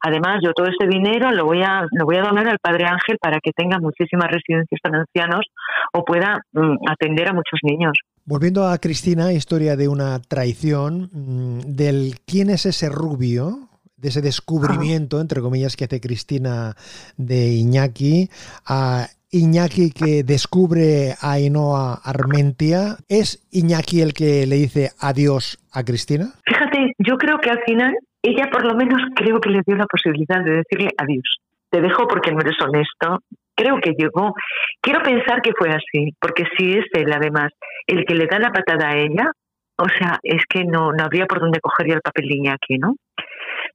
Además, 0.00 0.38
yo 0.42 0.52
todo 0.52 0.68
ese 0.68 0.86
dinero 0.88 1.32
lo 1.32 1.44
voy 1.44 1.62
a 1.62 1.82
lo 1.90 2.04
voy 2.04 2.16
a 2.16 2.22
donar 2.22 2.46
al 2.46 2.58
Padre 2.62 2.84
Ángel 2.84 3.18
para 3.20 3.40
que 3.42 3.50
tenga 3.50 3.78
muchísimas 3.80 4.28
residencias 4.30 4.80
para 4.80 5.00
ancianos 5.00 5.46
o 5.92 6.04
pueda 6.04 6.40
mm, 6.52 6.88
atender 6.88 7.28
a 7.28 7.32
muchos 7.32 7.58
niños. 7.64 7.98
Volviendo 8.24 8.68
a 8.68 8.78
Cristina, 8.78 9.32
historia 9.32 9.74
de 9.74 9.88
una 9.88 10.20
traición, 10.20 11.10
mm, 11.12 11.58
del 11.74 12.20
quién 12.24 12.50
es 12.50 12.66
ese 12.66 12.88
rubio 12.88 13.67
de 13.98 14.08
ese 14.08 14.22
descubrimiento, 14.22 15.20
entre 15.20 15.40
comillas, 15.40 15.76
que 15.76 15.84
hace 15.84 16.00
Cristina 16.00 16.74
de 17.16 17.48
Iñaki, 17.48 18.30
a 18.66 19.06
Iñaki 19.30 19.90
que 19.90 20.22
descubre 20.22 21.12
a 21.20 21.32
Ainhoa 21.32 22.00
Armentia. 22.02 22.96
¿Es 23.08 23.46
Iñaki 23.50 24.00
el 24.00 24.14
que 24.14 24.46
le 24.46 24.56
dice 24.56 24.90
adiós 25.00 25.58
a 25.72 25.84
Cristina? 25.84 26.32
Fíjate, 26.46 26.94
yo 26.98 27.18
creo 27.18 27.38
que 27.38 27.50
al 27.50 27.60
final 27.66 27.94
ella 28.22 28.48
por 28.50 28.64
lo 28.64 28.74
menos 28.74 29.02
creo 29.14 29.40
que 29.40 29.50
le 29.50 29.60
dio 29.66 29.76
la 29.76 29.86
posibilidad 29.86 30.42
de 30.42 30.62
decirle 30.62 30.90
adiós. 30.96 31.38
Te 31.70 31.80
dejo 31.80 32.06
porque 32.08 32.32
no 32.32 32.40
eres 32.40 32.56
honesto. 32.62 33.22
Creo 33.54 33.80
que 33.82 33.92
llegó. 33.98 34.32
Quiero 34.80 35.02
pensar 35.02 35.42
que 35.42 35.52
fue 35.58 35.70
así, 35.70 36.14
porque 36.20 36.44
si 36.56 36.78
es 36.78 36.86
él 36.92 37.12
además 37.12 37.50
el 37.86 38.04
que 38.06 38.14
le 38.14 38.26
da 38.26 38.38
la 38.38 38.52
patada 38.52 38.90
a 38.90 38.96
ella, 38.96 39.30
o 39.76 39.88
sea, 39.88 40.18
es 40.22 40.42
que 40.48 40.64
no, 40.64 40.92
no 40.92 41.04
habría 41.04 41.26
por 41.26 41.40
dónde 41.40 41.60
cogería 41.60 41.96
el 41.96 42.00
papel 42.00 42.28
de 42.28 42.36
Iñaki, 42.36 42.78
¿no? 42.78 42.94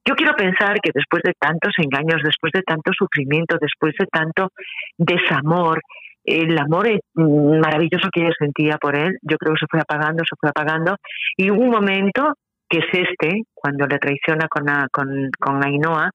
Yo 0.06 0.14
quiero 0.14 0.34
pensar 0.34 0.80
que 0.80 0.90
después 0.94 1.22
de 1.22 1.32
tantos 1.38 1.72
engaños, 1.78 2.22
después 2.22 2.52
de 2.52 2.62
tanto 2.62 2.92
sufrimiento, 2.96 3.56
después 3.60 3.94
de 3.98 4.06
tanto 4.06 4.48
desamor, 4.96 5.80
el 6.24 6.58
amor 6.58 6.88
maravilloso 7.14 8.08
que 8.12 8.22
ella 8.22 8.34
sentía 8.38 8.78
por 8.78 8.96
él, 8.96 9.18
yo 9.22 9.36
creo 9.36 9.54
que 9.54 9.60
se 9.60 9.66
fue 9.70 9.80
apagando, 9.80 10.24
se 10.24 10.36
fue 10.40 10.48
apagando, 10.48 10.96
y 11.36 11.50
hubo 11.50 11.62
un 11.62 11.70
momento 11.70 12.34
que 12.68 12.78
es 12.78 12.86
este, 12.92 13.42
cuando 13.52 13.86
le 13.86 13.98
traiciona 13.98 14.48
con, 14.48 14.64
con, 14.90 15.30
con 15.38 15.64
Ainhoa, 15.64 16.10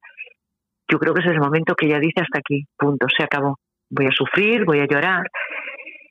yo 0.91 0.97
creo 0.97 1.13
que 1.13 1.21
es 1.21 1.27
el 1.27 1.39
momento 1.39 1.75
que 1.75 1.85
ella 1.85 1.99
dice 1.99 2.21
hasta 2.21 2.39
aquí, 2.39 2.65
punto, 2.75 3.05
se 3.15 3.23
acabó. 3.23 3.57
Voy 3.91 4.07
a 4.07 4.11
sufrir, 4.11 4.65
voy 4.65 4.79
a 4.79 4.87
llorar, 4.87 5.27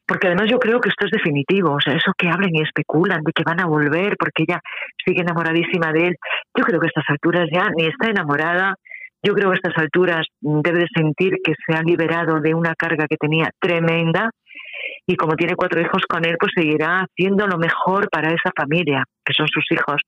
porque 0.09 0.27
además 0.27 0.47
yo 0.51 0.59
creo 0.59 0.81
que 0.81 0.89
esto 0.89 1.05
es 1.05 1.13
definitivo, 1.13 1.75
o 1.75 1.81
sea, 1.81 1.93
eso 1.93 2.13
que 2.17 2.29
hablan 2.29 2.55
y 2.55 2.63
especulan 2.63 3.23
de 3.23 3.33
que 3.33 3.43
van 3.45 3.61
a 3.61 3.67
volver 3.67 4.17
porque 4.19 4.45
ella 4.49 4.61
sigue 5.05 5.21
enamoradísima 5.21 5.93
de 5.93 6.09
él, 6.09 6.17
yo 6.57 6.65
creo 6.65 6.81
que 6.81 6.87
a 6.87 6.89
estas 6.89 7.11
alturas 7.11 7.47
ya 7.53 7.69
ni 7.77 7.87
está 7.87 8.09
enamorada, 8.09 8.75
yo 9.23 9.35
creo 9.35 9.51
que 9.51 9.57
a 9.57 9.61
estas 9.63 9.77
alturas 9.77 10.27
debe 10.41 10.81
de 10.81 10.87
sentir 10.97 11.35
que 11.45 11.53
se 11.65 11.77
ha 11.77 11.83
liberado 11.83 12.41
de 12.41 12.55
una 12.55 12.75
carga 12.75 13.07
que 13.07 13.19
tenía 13.19 13.51
tremenda 13.61 14.31
y 15.07 15.15
como 15.17 15.35
tiene 15.35 15.57
cuatro 15.57 15.81
hijos 15.81 16.03
con 16.09 16.25
él, 16.25 16.37
pues 16.41 16.53
seguirá 16.55 17.01
haciendo 17.05 17.47
lo 17.47 17.59
mejor 17.59 18.09
para 18.09 18.29
esa 18.29 18.51
familia, 18.57 19.05
que 19.25 19.35
son 19.35 19.47
sus 19.49 19.65
hijos, 19.73 20.01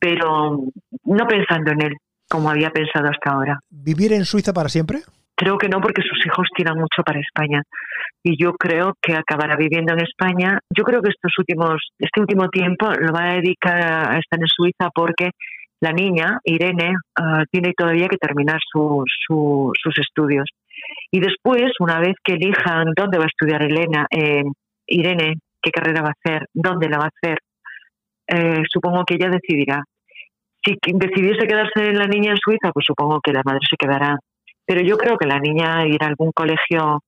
pero 0.00 0.58
no 1.04 1.26
pensando 1.28 1.70
en 1.72 1.82
él 1.82 1.92
como 2.28 2.50
había 2.50 2.70
pensado 2.70 3.08
hasta 3.08 3.30
ahora. 3.30 3.60
¿Vivir 3.70 4.12
en 4.12 4.24
Suiza 4.24 4.52
para 4.52 4.68
siempre? 4.68 5.00
Creo 5.38 5.56
que 5.56 5.68
no 5.68 5.80
porque 5.80 6.02
sus 6.02 6.18
hijos 6.26 6.48
tiran 6.54 6.76
mucho 6.76 7.02
para 7.06 7.20
España 7.20 7.62
y 8.24 8.36
yo 8.36 8.54
creo 8.54 8.94
que 9.00 9.14
acabará 9.14 9.54
viviendo 9.56 9.92
en 9.92 10.00
España. 10.00 10.58
Yo 10.76 10.82
creo 10.82 11.00
que 11.00 11.10
estos 11.10 11.32
últimos, 11.38 11.76
este 11.98 12.20
último 12.20 12.48
tiempo 12.48 12.90
lo 12.90 13.12
va 13.12 13.30
a 13.30 13.34
dedicar 13.34 13.76
a 13.76 14.18
estar 14.18 14.40
en 14.40 14.48
Suiza 14.48 14.90
porque 14.92 15.30
la 15.80 15.92
niña, 15.92 16.38
Irene, 16.42 16.92
ah, 17.16 17.44
tiene 17.52 17.72
todavía 17.76 18.08
que 18.08 18.16
terminar 18.16 18.58
sus 18.68 19.98
estudios. 19.98 20.46
Y 21.12 21.20
después, 21.20 21.70
una 21.78 22.00
vez 22.00 22.16
que 22.24 22.34
elijan 22.34 22.86
dónde 22.96 23.18
va 23.18 23.24
a 23.24 23.28
estudiar 23.28 23.62
Elena, 23.62 24.06
eh, 24.10 24.42
Irene, 24.88 25.34
qué 25.62 25.70
carrera 25.70 26.02
va 26.02 26.08
a 26.08 26.18
hacer, 26.18 26.48
dónde 26.52 26.88
la 26.88 26.98
va 26.98 27.04
a 27.04 27.12
hacer, 27.14 27.38
eh, 28.26 28.62
supongo 28.68 29.04
que 29.04 29.14
ella 29.14 29.30
decidirá. 29.30 29.84
Si 30.64 30.76
decidiese 30.82 31.46
quedarse 31.46 31.92
la 31.92 32.06
niña 32.06 32.32
en 32.32 32.36
Suiza, 32.36 32.72
pues 32.72 32.84
supongo 32.84 33.20
que 33.22 33.32
la 33.32 33.42
madre 33.44 33.60
se 33.70 33.76
quedará. 33.76 34.18
Pero 34.68 34.82
yo 34.82 34.98
creo 34.98 35.16
que 35.16 35.26
la 35.26 35.40
niña 35.40 35.86
irá 35.86 36.06
a 36.06 36.10
algún 36.10 36.30
colegio. 36.32 37.00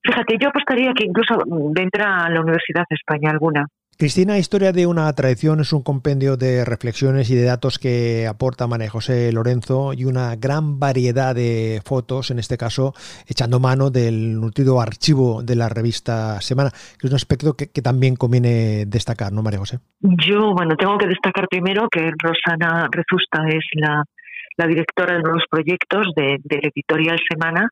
Fíjate, 0.00 0.38
yo 0.40 0.48
apostaría 0.50 0.92
que 0.94 1.06
incluso 1.06 1.34
vendrá 1.74 2.24
a 2.24 2.30
la 2.30 2.40
Universidad 2.40 2.84
de 2.88 2.94
España 2.94 3.30
alguna. 3.32 3.66
Cristina, 3.98 4.38
Historia 4.38 4.72
de 4.72 4.86
una 4.86 5.12
tradición 5.12 5.60
es 5.60 5.72
un 5.72 5.82
compendio 5.82 6.36
de 6.36 6.64
reflexiones 6.64 7.30
y 7.30 7.34
de 7.34 7.44
datos 7.44 7.78
que 7.80 8.26
aporta 8.28 8.68
María 8.68 8.90
José 8.90 9.32
Lorenzo 9.32 9.92
y 9.92 10.04
una 10.04 10.36
gran 10.36 10.78
variedad 10.78 11.34
de 11.34 11.80
fotos, 11.84 12.30
en 12.30 12.38
este 12.38 12.56
caso 12.56 12.92
echando 13.26 13.58
mano 13.58 13.90
del 13.90 14.40
nutrido 14.40 14.80
archivo 14.80 15.42
de 15.42 15.56
la 15.56 15.68
revista 15.68 16.40
Semana, 16.40 16.70
que 16.70 17.06
es 17.06 17.10
un 17.10 17.16
aspecto 17.16 17.54
que, 17.56 17.66
también 17.82 18.14
conviene 18.16 18.84
destacar, 18.86 19.32
¿no, 19.32 19.42
María 19.42 19.58
José? 19.58 19.78
Yo, 20.00 20.54
bueno, 20.54 20.76
tengo 20.76 20.96
que 20.96 21.06
destacar 21.06 21.48
primero 21.48 21.88
que 21.88 22.12
Rosana 22.18 22.88
Rezusta 22.90 23.46
es 23.48 23.64
la, 23.74 24.02
directora 24.58 25.16
de 25.16 25.22
nuevos 25.22 25.44
proyectos 25.50 26.08
de, 26.16 26.38
la 26.44 26.68
editorial 26.74 27.18
Semana 27.28 27.68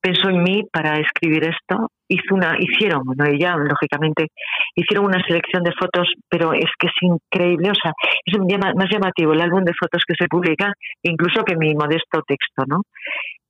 pensó 0.00 0.28
en 0.28 0.42
mí 0.42 0.62
para 0.72 0.98
escribir 1.00 1.44
esto. 1.44 1.88
Hizo 2.08 2.34
una, 2.34 2.56
hicieron, 2.58 3.02
bueno, 3.04 3.24
ella, 3.26 3.56
lógicamente, 3.56 4.28
hicieron 4.74 5.06
una 5.06 5.22
selección 5.26 5.62
de 5.62 5.72
fotos, 5.72 6.08
pero 6.28 6.52
es 6.52 6.70
que 6.78 6.86
es 6.86 6.92
increíble, 7.02 7.70
o 7.70 7.74
sea, 7.74 7.92
es 8.24 8.38
más 8.38 8.90
llamativo 8.90 9.32
el 9.32 9.42
álbum 9.42 9.64
de 9.64 9.74
fotos 9.78 10.02
que 10.06 10.14
se 10.18 10.28
publica, 10.28 10.72
incluso 11.02 11.44
que 11.44 11.56
mi 11.56 11.74
modesto 11.74 12.22
texto, 12.26 12.64
¿no? 12.66 12.82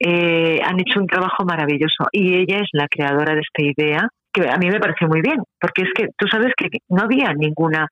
Eh, 0.01 0.61
han 0.64 0.81
hecho 0.81 1.01
un 1.01 1.07
trabajo 1.07 1.45
maravilloso 1.45 2.07
y 2.12 2.35
ella 2.35 2.59
es 2.59 2.69
la 2.73 2.87
creadora 2.88 3.35
de 3.35 3.41
esta 3.41 3.62
idea 3.62 4.09
que 4.40 4.48
a 4.48 4.57
mí 4.57 4.68
me 4.70 4.81
pareció 4.81 5.09
muy 5.09 5.20
bien, 5.20 5.38
porque 5.61 5.83
es 5.83 5.88
que 5.94 6.09
tú 6.16 6.27
sabes 6.29 6.53
que 6.57 6.68
no 6.88 7.03
había 7.03 7.33
ninguna 7.33 7.87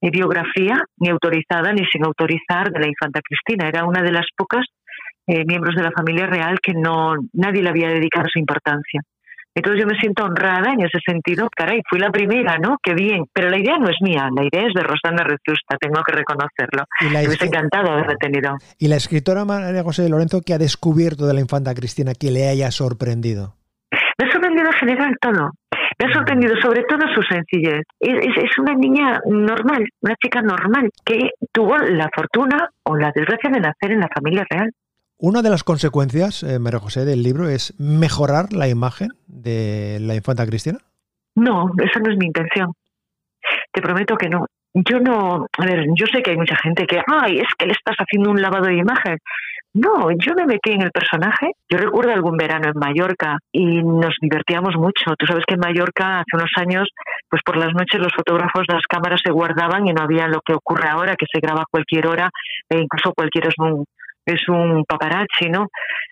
biografía 0.00 0.82
ni 0.98 1.08
autorizada 1.08 1.72
ni 1.72 1.84
sin 1.86 2.04
autorizar 2.04 2.70
de 2.70 2.80
la 2.80 2.88
infanta 2.88 3.20
Cristina, 3.20 3.68
era 3.68 3.84
una 3.84 4.02
de 4.02 4.12
las 4.12 4.26
pocas 4.36 4.64
eh, 5.26 5.44
miembros 5.44 5.74
de 5.74 5.82
la 5.82 5.90
familia 5.90 6.26
real 6.26 6.58
que 6.62 6.72
no 6.72 7.14
nadie 7.32 7.62
le 7.62 7.70
había 7.70 7.88
dedicado 7.88 8.26
su 8.32 8.38
importancia. 8.38 9.00
Entonces 9.56 9.80
yo 9.80 9.86
me 9.86 9.98
siento 9.98 10.22
honrada 10.22 10.74
en 10.74 10.82
ese 10.82 10.98
sentido. 11.04 11.48
Caray, 11.56 11.80
fui 11.88 11.98
la 11.98 12.10
primera, 12.10 12.58
¿no? 12.58 12.76
Qué 12.82 12.92
bien. 12.92 13.24
Pero 13.32 13.48
la 13.48 13.58
idea 13.58 13.78
no 13.78 13.88
es 13.88 13.96
mía, 14.02 14.28
la 14.36 14.44
idea 14.44 14.68
es 14.68 14.74
de 14.74 14.82
Rosana 14.82 15.24
Rezusta, 15.24 15.78
tengo 15.80 16.02
que 16.04 16.12
reconocerlo. 16.12 16.84
Y 17.00 17.06
me 17.06 17.26
hubiese 17.26 17.46
encantado 17.46 17.90
haberla 17.90 18.16
tenido. 18.16 18.54
¿Y 18.78 18.88
la 18.88 18.96
escritora 18.96 19.46
María 19.46 19.82
José 19.82 20.02
de 20.02 20.10
Lorenzo 20.10 20.42
qué 20.44 20.52
ha 20.52 20.58
descubierto 20.58 21.26
de 21.26 21.32
la 21.32 21.40
infanta 21.40 21.74
Cristina 21.74 22.12
que 22.12 22.30
le 22.30 22.48
haya 22.48 22.70
sorprendido? 22.70 23.54
Me 23.90 24.28
ha 24.28 24.32
sorprendido 24.32 24.66
en 24.66 24.72
general 24.74 25.16
todo. 25.22 25.50
Me 25.98 26.06
ha 26.06 26.12
sorprendido 26.12 26.54
sobre 26.60 26.82
todo 26.84 27.00
su 27.14 27.22
sencillez. 27.22 27.82
Es, 28.00 28.36
es, 28.36 28.58
una 28.58 28.74
niña 28.74 29.20
normal, 29.26 29.86
una 30.00 30.14
chica 30.22 30.42
normal, 30.42 30.90
que 31.04 31.30
tuvo 31.52 31.78
la 31.78 32.10
fortuna 32.14 32.70
o 32.82 32.96
la 32.96 33.12
desgracia 33.14 33.50
de 33.50 33.60
nacer 33.60 33.92
en 33.92 34.00
la 34.00 34.08
familia 34.14 34.46
real. 34.50 34.70
Una 35.18 35.40
de 35.40 35.48
las 35.48 35.64
consecuencias, 35.64 36.42
eh, 36.42 36.58
María 36.58 36.78
José, 36.78 37.06
del 37.06 37.22
libro 37.22 37.48
es 37.48 37.74
mejorar 37.78 38.52
la 38.52 38.68
imagen 38.68 39.08
de 39.26 39.96
la 40.02 40.14
infanta 40.14 40.46
Cristina. 40.46 40.78
No, 41.34 41.70
esa 41.78 42.00
no 42.00 42.12
es 42.12 42.18
mi 42.18 42.26
intención. 42.26 42.72
Te 43.72 43.80
prometo 43.80 44.16
que 44.16 44.28
no. 44.28 44.46
Yo 44.74 45.00
no, 45.00 45.46
a 45.56 45.64
ver, 45.64 45.86
yo 45.94 46.04
sé 46.06 46.22
que 46.22 46.32
hay 46.32 46.36
mucha 46.36 46.56
gente 46.56 46.86
que, 46.86 47.00
ay, 47.06 47.38
es 47.38 47.48
que 47.58 47.64
le 47.64 47.72
estás 47.72 47.96
haciendo 47.96 48.30
un 48.30 48.42
lavado 48.42 48.66
de 48.66 48.76
imagen. 48.76 49.16
No, 49.76 50.10
yo 50.10 50.32
me 50.34 50.46
metí 50.46 50.72
en 50.72 50.80
el 50.80 50.90
personaje. 50.90 51.52
Yo 51.68 51.76
recuerdo 51.76 52.10
algún 52.10 52.38
verano 52.38 52.68
en 52.68 52.78
Mallorca 52.80 53.36
y 53.52 53.82
nos 53.82 54.14
divertíamos 54.22 54.74
mucho. 54.76 55.14
Tú 55.18 55.26
sabes 55.26 55.44
que 55.46 55.52
en 55.52 55.60
Mallorca 55.60 56.20
hace 56.20 56.34
unos 56.34 56.50
años, 56.56 56.88
pues 57.28 57.42
por 57.44 57.58
las 57.58 57.74
noches 57.74 58.00
los 58.00 58.14
fotógrafos 58.16 58.64
de 58.66 58.72
las 58.72 58.86
cámaras 58.88 59.20
se 59.22 59.30
guardaban 59.30 59.86
y 59.86 59.92
no 59.92 60.02
había 60.02 60.28
lo 60.28 60.40
que 60.40 60.54
ocurre 60.54 60.88
ahora, 60.88 61.14
que 61.14 61.26
se 61.30 61.40
graba 61.40 61.60
a 61.60 61.70
cualquier 61.70 62.06
hora 62.06 62.30
e 62.70 62.78
incluso 62.78 63.12
cualquier 63.12 63.48
es 63.48 64.48
un 64.48 64.84
paparazzi, 64.88 65.50
¿no? 65.50 65.66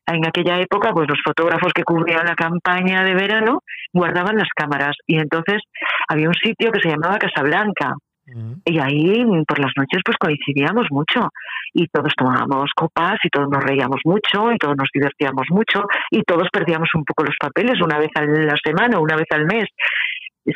En 0.06 0.26
aquella 0.26 0.60
época, 0.60 0.92
pues 0.92 1.08
los 1.08 1.18
fotógrafos 1.24 1.72
que 1.72 1.84
cubrían 1.84 2.26
la 2.26 2.34
campaña 2.34 3.02
de 3.02 3.14
verano 3.14 3.60
guardaban 3.94 4.36
las 4.36 4.48
cámaras 4.54 4.94
y 5.06 5.18
entonces 5.18 5.62
había 6.06 6.28
un 6.28 6.34
sitio 6.34 6.70
que 6.70 6.80
se 6.80 6.90
llamaba 6.90 7.16
Casablanca. 7.16 7.94
Y 8.26 8.78
ahí 8.78 9.24
por 9.46 9.58
las 9.58 9.72
noches 9.76 10.00
pues 10.04 10.16
coincidíamos 10.16 10.86
mucho 10.90 11.28
y 11.74 11.86
todos 11.88 12.14
tomábamos 12.16 12.70
copas 12.74 13.18
y 13.22 13.28
todos 13.28 13.48
nos 13.50 13.62
reíamos 13.62 14.00
mucho 14.04 14.50
y 14.52 14.56
todos 14.56 14.76
nos 14.76 14.88
divertíamos 14.92 15.46
mucho 15.50 15.84
y 16.10 16.22
todos 16.22 16.48
perdíamos 16.50 16.88
un 16.94 17.04
poco 17.04 17.24
los 17.24 17.36
papeles 17.38 17.80
una 17.82 17.98
vez 17.98 18.10
a 18.14 18.22
la 18.22 18.56
semana, 18.64 18.98
una 18.98 19.16
vez 19.16 19.26
al 19.30 19.44
mes. 19.44 19.66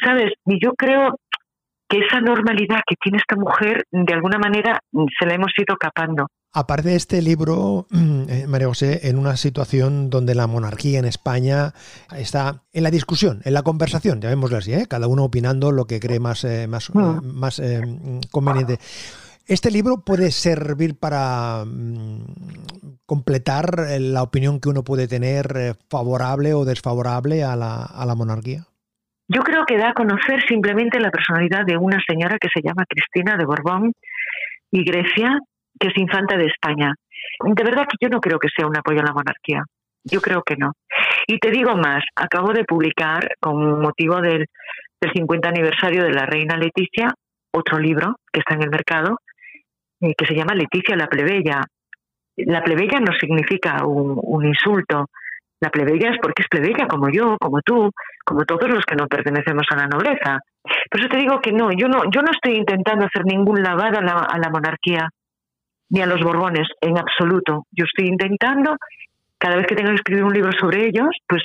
¿Sabes? 0.02 0.32
Y 0.46 0.62
yo 0.62 0.72
creo 0.74 1.18
que 1.88 1.98
esa 1.98 2.20
normalidad 2.20 2.80
que 2.86 2.96
tiene 3.00 3.18
esta 3.18 3.36
mujer 3.36 3.84
de 3.90 4.14
alguna 4.14 4.38
manera 4.38 4.78
se 5.18 5.26
la 5.26 5.34
hemos 5.34 5.52
ido 5.56 5.76
capando. 5.76 6.26
Aparte 6.52 6.88
de 6.88 6.96
este 6.96 7.20
libro, 7.20 7.86
eh, 7.92 8.46
María 8.48 8.68
José, 8.68 9.08
en 9.08 9.18
una 9.18 9.36
situación 9.36 10.08
donde 10.08 10.34
la 10.34 10.46
monarquía 10.46 10.98
en 10.98 11.04
España 11.04 11.74
está 12.16 12.62
en 12.72 12.84
la 12.84 12.90
discusión, 12.90 13.42
en 13.44 13.52
la 13.52 13.62
conversación, 13.62 14.20
llamémoslo 14.20 14.56
así, 14.56 14.72
¿eh? 14.72 14.86
cada 14.88 15.08
uno 15.08 15.24
opinando 15.24 15.72
lo 15.72 15.86
que 15.86 16.00
cree 16.00 16.20
más, 16.20 16.44
eh, 16.44 16.66
más, 16.66 16.92
mm. 16.94 17.20
más 17.22 17.60
conveniente. 18.30 18.78
¿Este 19.46 19.70
libro 19.70 20.02
puede 20.04 20.30
servir 20.30 20.98
para 20.98 21.64
mm, 21.66 22.24
completar 23.04 23.86
la 24.00 24.22
opinión 24.22 24.58
que 24.58 24.70
uno 24.70 24.84
puede 24.84 25.06
tener 25.06 25.76
favorable 25.90 26.54
o 26.54 26.64
desfavorable 26.64 27.44
a 27.44 27.56
la, 27.56 27.82
a 27.82 28.06
la 28.06 28.14
monarquía? 28.14 28.64
Yo 29.28 29.42
creo 29.42 29.66
que 29.66 29.76
da 29.76 29.90
a 29.90 29.94
conocer 29.94 30.42
simplemente 30.48 30.98
la 30.98 31.10
personalidad 31.10 31.66
de 31.66 31.76
una 31.76 32.00
señora 32.08 32.38
que 32.40 32.48
se 32.52 32.62
llama 32.62 32.86
Cristina 32.88 33.36
de 33.36 33.44
Borbón 33.44 33.92
y 34.70 34.84
Grecia, 34.84 35.38
que 35.78 35.88
es 35.88 35.96
infanta 35.96 36.36
de 36.36 36.46
España. 36.46 36.94
De 37.40 37.64
verdad 37.64 37.86
que 37.88 37.96
yo 38.00 38.08
no 38.08 38.20
creo 38.20 38.38
que 38.38 38.48
sea 38.54 38.66
un 38.66 38.76
apoyo 38.76 39.00
a 39.00 39.04
la 39.04 39.12
monarquía. 39.12 39.62
Yo 40.04 40.20
creo 40.20 40.42
que 40.42 40.56
no. 40.56 40.72
Y 41.26 41.38
te 41.38 41.50
digo 41.50 41.76
más, 41.76 42.02
acabo 42.16 42.52
de 42.52 42.64
publicar, 42.64 43.28
con 43.40 43.80
motivo 43.80 44.20
del, 44.20 44.46
50 45.00 45.48
aniversario 45.48 46.02
de 46.02 46.12
la 46.12 46.26
reina 46.26 46.56
Leticia, 46.56 47.14
otro 47.52 47.78
libro 47.78 48.16
que 48.32 48.40
está 48.40 48.54
en 48.54 48.62
el 48.62 48.70
mercado, 48.70 49.18
eh, 50.00 50.12
que 50.16 50.26
se 50.26 50.34
llama 50.34 50.54
Leticia 50.54 50.96
la 50.96 51.06
plebeya. 51.06 51.62
La 52.36 52.62
plebeya 52.62 52.98
no 52.98 53.12
significa 53.12 53.84
un, 53.84 54.18
un 54.20 54.46
insulto. 54.46 55.06
La 55.60 55.70
plebeya 55.70 56.10
es 56.10 56.18
porque 56.20 56.42
es 56.42 56.48
plebeya, 56.48 56.86
como 56.88 57.08
yo, 57.10 57.36
como 57.38 57.60
tú, 57.62 57.90
como 58.24 58.44
todos 58.44 58.68
los 58.68 58.84
que 58.84 58.96
no 58.96 59.06
pertenecemos 59.06 59.66
a 59.70 59.76
la 59.76 59.86
nobleza. 59.86 60.40
Por 60.90 61.00
eso 61.00 61.08
te 61.08 61.16
digo 61.16 61.40
que 61.40 61.52
no, 61.52 61.70
yo 61.72 61.88
no, 61.88 62.02
yo 62.10 62.22
no 62.22 62.30
estoy 62.32 62.56
intentando 62.56 63.06
hacer 63.06 63.24
ningún 63.24 63.62
lavado 63.62 63.98
a 63.98 64.02
la, 64.02 64.12
a 64.12 64.38
la 64.38 64.50
monarquía 64.50 65.08
ni 65.90 66.00
a 66.00 66.06
los 66.06 66.20
Borbones 66.20 66.68
en 66.80 66.98
absoluto. 66.98 67.66
Yo 67.70 67.84
estoy 67.84 68.08
intentando, 68.08 68.76
cada 69.38 69.56
vez 69.56 69.66
que 69.66 69.74
tengo 69.74 69.90
que 69.90 69.96
escribir 69.96 70.24
un 70.24 70.34
libro 70.34 70.50
sobre 70.58 70.86
ellos, 70.86 71.08
pues 71.26 71.42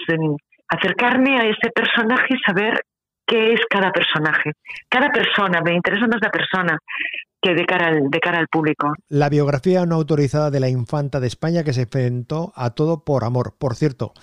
acercarme 0.68 1.40
a 1.40 1.46
ese 1.46 1.70
personaje 1.74 2.36
y 2.36 2.40
saber 2.46 2.82
qué 3.26 3.54
es 3.54 3.62
cada 3.70 3.92
personaje. 3.92 4.52
Cada 4.90 5.10
persona, 5.10 5.62
me 5.62 5.76
interesa 5.76 6.08
más 6.08 6.20
la 6.22 6.30
persona 6.30 6.78
que 7.42 7.54
de 7.54 7.66
cara 7.66 7.88
al, 7.88 8.10
de 8.10 8.20
cara 8.20 8.40
al 8.40 8.48
público. 8.48 8.94
La 9.10 9.30
biografía 9.30 9.86
no 9.86 9.96
autorizada 9.96 10.50
de 10.50 10.62
la 10.62 10.70
infanta 10.70 11.20
de 11.20 11.28
España 11.28 11.64
que 11.64 11.74
se 11.74 11.82
enfrentó 11.82 12.54
a 12.56 12.72
todo 12.72 13.04
por 13.04 13.26
amor. 13.26 13.56
Por 13.58 13.76
cierto, 13.76 14.14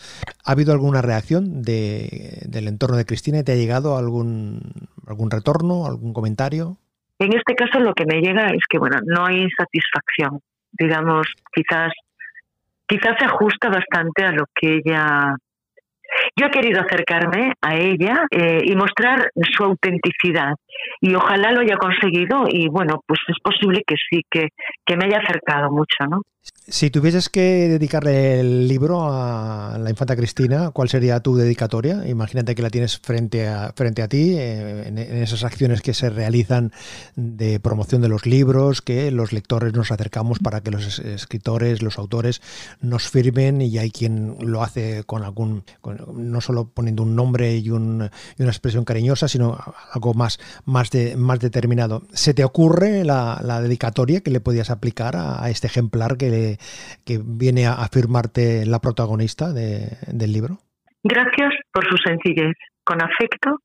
¿ha 0.44 0.52
habido 0.52 0.72
alguna 0.72 1.02
reacción 1.02 1.62
de, 1.62 2.42
del 2.46 2.66
entorno 2.66 2.96
de 2.96 3.04
Cristina? 3.04 3.42
¿Te 3.42 3.52
ha 3.52 3.56
llegado 3.56 3.98
algún, 3.98 4.62
algún 5.06 5.30
retorno, 5.30 5.86
algún 5.86 6.14
comentario? 6.14 6.78
En 7.20 7.34
este 7.34 7.54
caso 7.54 7.78
lo 7.78 7.92
que 7.92 8.06
me 8.06 8.20
llega 8.20 8.48
es 8.48 8.62
que 8.68 8.78
bueno, 8.78 8.98
no 9.04 9.26
hay 9.26 9.46
satisfacción, 9.50 10.40
digamos, 10.72 11.26
quizás 11.52 11.92
quizás 12.88 13.16
se 13.18 13.26
ajusta 13.26 13.68
bastante 13.68 14.24
a 14.24 14.32
lo 14.32 14.46
que 14.54 14.76
ella 14.78 15.36
yo 16.36 16.46
he 16.46 16.50
querido 16.50 16.80
acercarme 16.80 17.52
a 17.60 17.76
ella 17.76 18.24
eh, 18.30 18.62
y 18.64 18.74
mostrar 18.74 19.30
su 19.54 19.64
autenticidad 19.64 20.54
y 21.00 21.14
ojalá 21.14 21.52
lo 21.52 21.60
haya 21.60 21.76
conseguido 21.76 22.46
y 22.48 22.68
bueno, 22.68 23.02
pues 23.06 23.20
es 23.28 23.36
posible 23.42 23.82
que 23.86 23.94
sí, 23.94 24.22
que, 24.28 24.48
que 24.84 24.96
me 24.96 25.04
haya 25.04 25.18
acercado 25.18 25.70
mucho, 25.70 26.06
¿no? 26.08 26.22
Si 26.70 26.88
tuvieses 26.88 27.28
que 27.28 27.68
dedicarle 27.68 28.38
el 28.38 28.68
libro 28.68 29.12
a 29.12 29.76
la 29.76 29.90
infanta 29.90 30.14
Cristina, 30.14 30.70
¿cuál 30.70 30.88
sería 30.88 31.18
tu 31.18 31.34
dedicatoria? 31.34 32.06
Imagínate 32.06 32.54
que 32.54 32.62
la 32.62 32.70
tienes 32.70 32.96
frente 32.96 33.48
a, 33.48 33.72
frente 33.74 34.02
a 34.02 34.08
ti, 34.08 34.34
eh, 34.38 34.86
en, 34.86 34.96
esas 34.98 35.42
acciones 35.42 35.82
que 35.82 35.94
se 35.94 36.10
realizan 36.10 36.72
de 37.16 37.58
promoción 37.58 38.02
de 38.02 38.08
los 38.08 38.24
libros, 38.24 38.82
que 38.82 39.10
los 39.10 39.32
lectores 39.32 39.74
nos 39.74 39.90
acercamos 39.90 40.38
para 40.38 40.60
que 40.60 40.70
los 40.70 41.00
escritores, 41.00 41.82
los 41.82 41.98
autores 41.98 42.40
nos 42.80 43.08
firmen 43.08 43.60
y 43.62 43.78
hay 43.78 43.90
quien 43.90 44.36
lo 44.40 44.62
hace 44.62 45.02
con 45.04 45.24
algún, 45.24 45.64
no 46.14 46.40
solo 46.40 46.68
poniendo 46.68 47.02
un 47.02 47.16
nombre 47.16 47.56
y, 47.56 47.68
una 47.70 48.10
expresión 48.38 48.84
cariñosa, 48.84 49.26
sino 49.26 49.58
algo 49.92 50.14
más, 50.14 50.38
más, 50.66 50.88
más 51.16 51.40
determinado. 51.40 52.04
¿Se 52.12 52.32
te 52.32 52.44
ocurre 52.44 53.04
la, 53.04 53.60
dedicatoria 53.60 54.20
que 54.20 54.30
le 54.30 54.40
podías 54.40 54.70
aplicar 54.70 55.16
a, 55.16 55.42
a 55.42 55.50
este 55.50 55.66
ejemplar 55.66 56.16
que 56.16 56.29
que 57.04 57.20
viene 57.22 57.66
a 57.66 57.74
afirmarte 57.74 58.66
la 58.66 58.80
protagonista 58.80 59.52
del 59.52 60.32
libro? 60.32 60.58
Gracias 61.02 61.54
por 61.72 61.88
su 61.88 61.96
sencillez. 61.96 62.54
Con 62.84 63.02
afecto, 63.02 63.58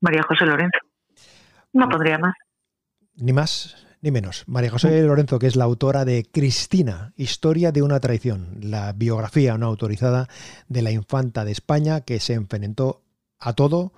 María 0.00 0.22
José 0.22 0.46
Lorenzo. 0.46 0.78
No 1.72 1.88
podría 1.88 2.18
más. 2.18 2.34
Ni 3.16 3.32
más 3.32 3.86
ni 4.02 4.10
menos. 4.10 4.44
María 4.46 4.70
José 4.70 5.02
Lorenzo, 5.02 5.38
que 5.38 5.46
es 5.46 5.56
la 5.56 5.64
autora 5.64 6.04
de 6.04 6.24
Cristina, 6.24 7.12
Historia 7.16 7.70
de 7.70 7.82
una 7.82 8.00
traición, 8.00 8.58
la 8.62 8.92
biografía 8.92 9.58
no 9.58 9.66
autorizada 9.66 10.26
de 10.68 10.82
la 10.82 10.90
infanta 10.90 11.44
de 11.44 11.52
España 11.52 12.00
que 12.00 12.18
se 12.18 12.34
enfrentó 12.34 13.02
a 13.38 13.52
todo 13.52 13.92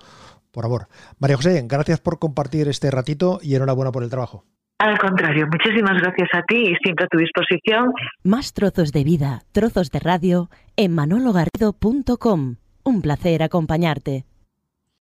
por 0.50 0.64
amor. 0.64 0.88
María 1.18 1.36
José, 1.36 1.64
gracias 1.66 2.00
por 2.00 2.18
compartir 2.18 2.68
este 2.68 2.90
ratito 2.90 3.38
y 3.42 3.54
enhorabuena 3.54 3.92
por 3.92 4.02
el 4.02 4.10
trabajo. 4.10 4.44
Al 4.82 4.98
contrario, 4.98 5.46
muchísimas 5.46 5.96
gracias 6.02 6.28
a 6.32 6.42
ti 6.42 6.56
y 6.56 6.74
siempre 6.82 7.04
a 7.04 7.08
tu 7.08 7.16
disposición. 7.16 7.92
Más 8.24 8.52
trozos 8.52 8.90
de 8.90 9.04
vida, 9.04 9.42
trozos 9.52 9.92
de 9.92 10.00
radio 10.00 10.50
en 10.74 10.92
manologarrido.com. 10.92 12.56
Un 12.82 13.00
placer 13.00 13.44
acompañarte. 13.44 14.24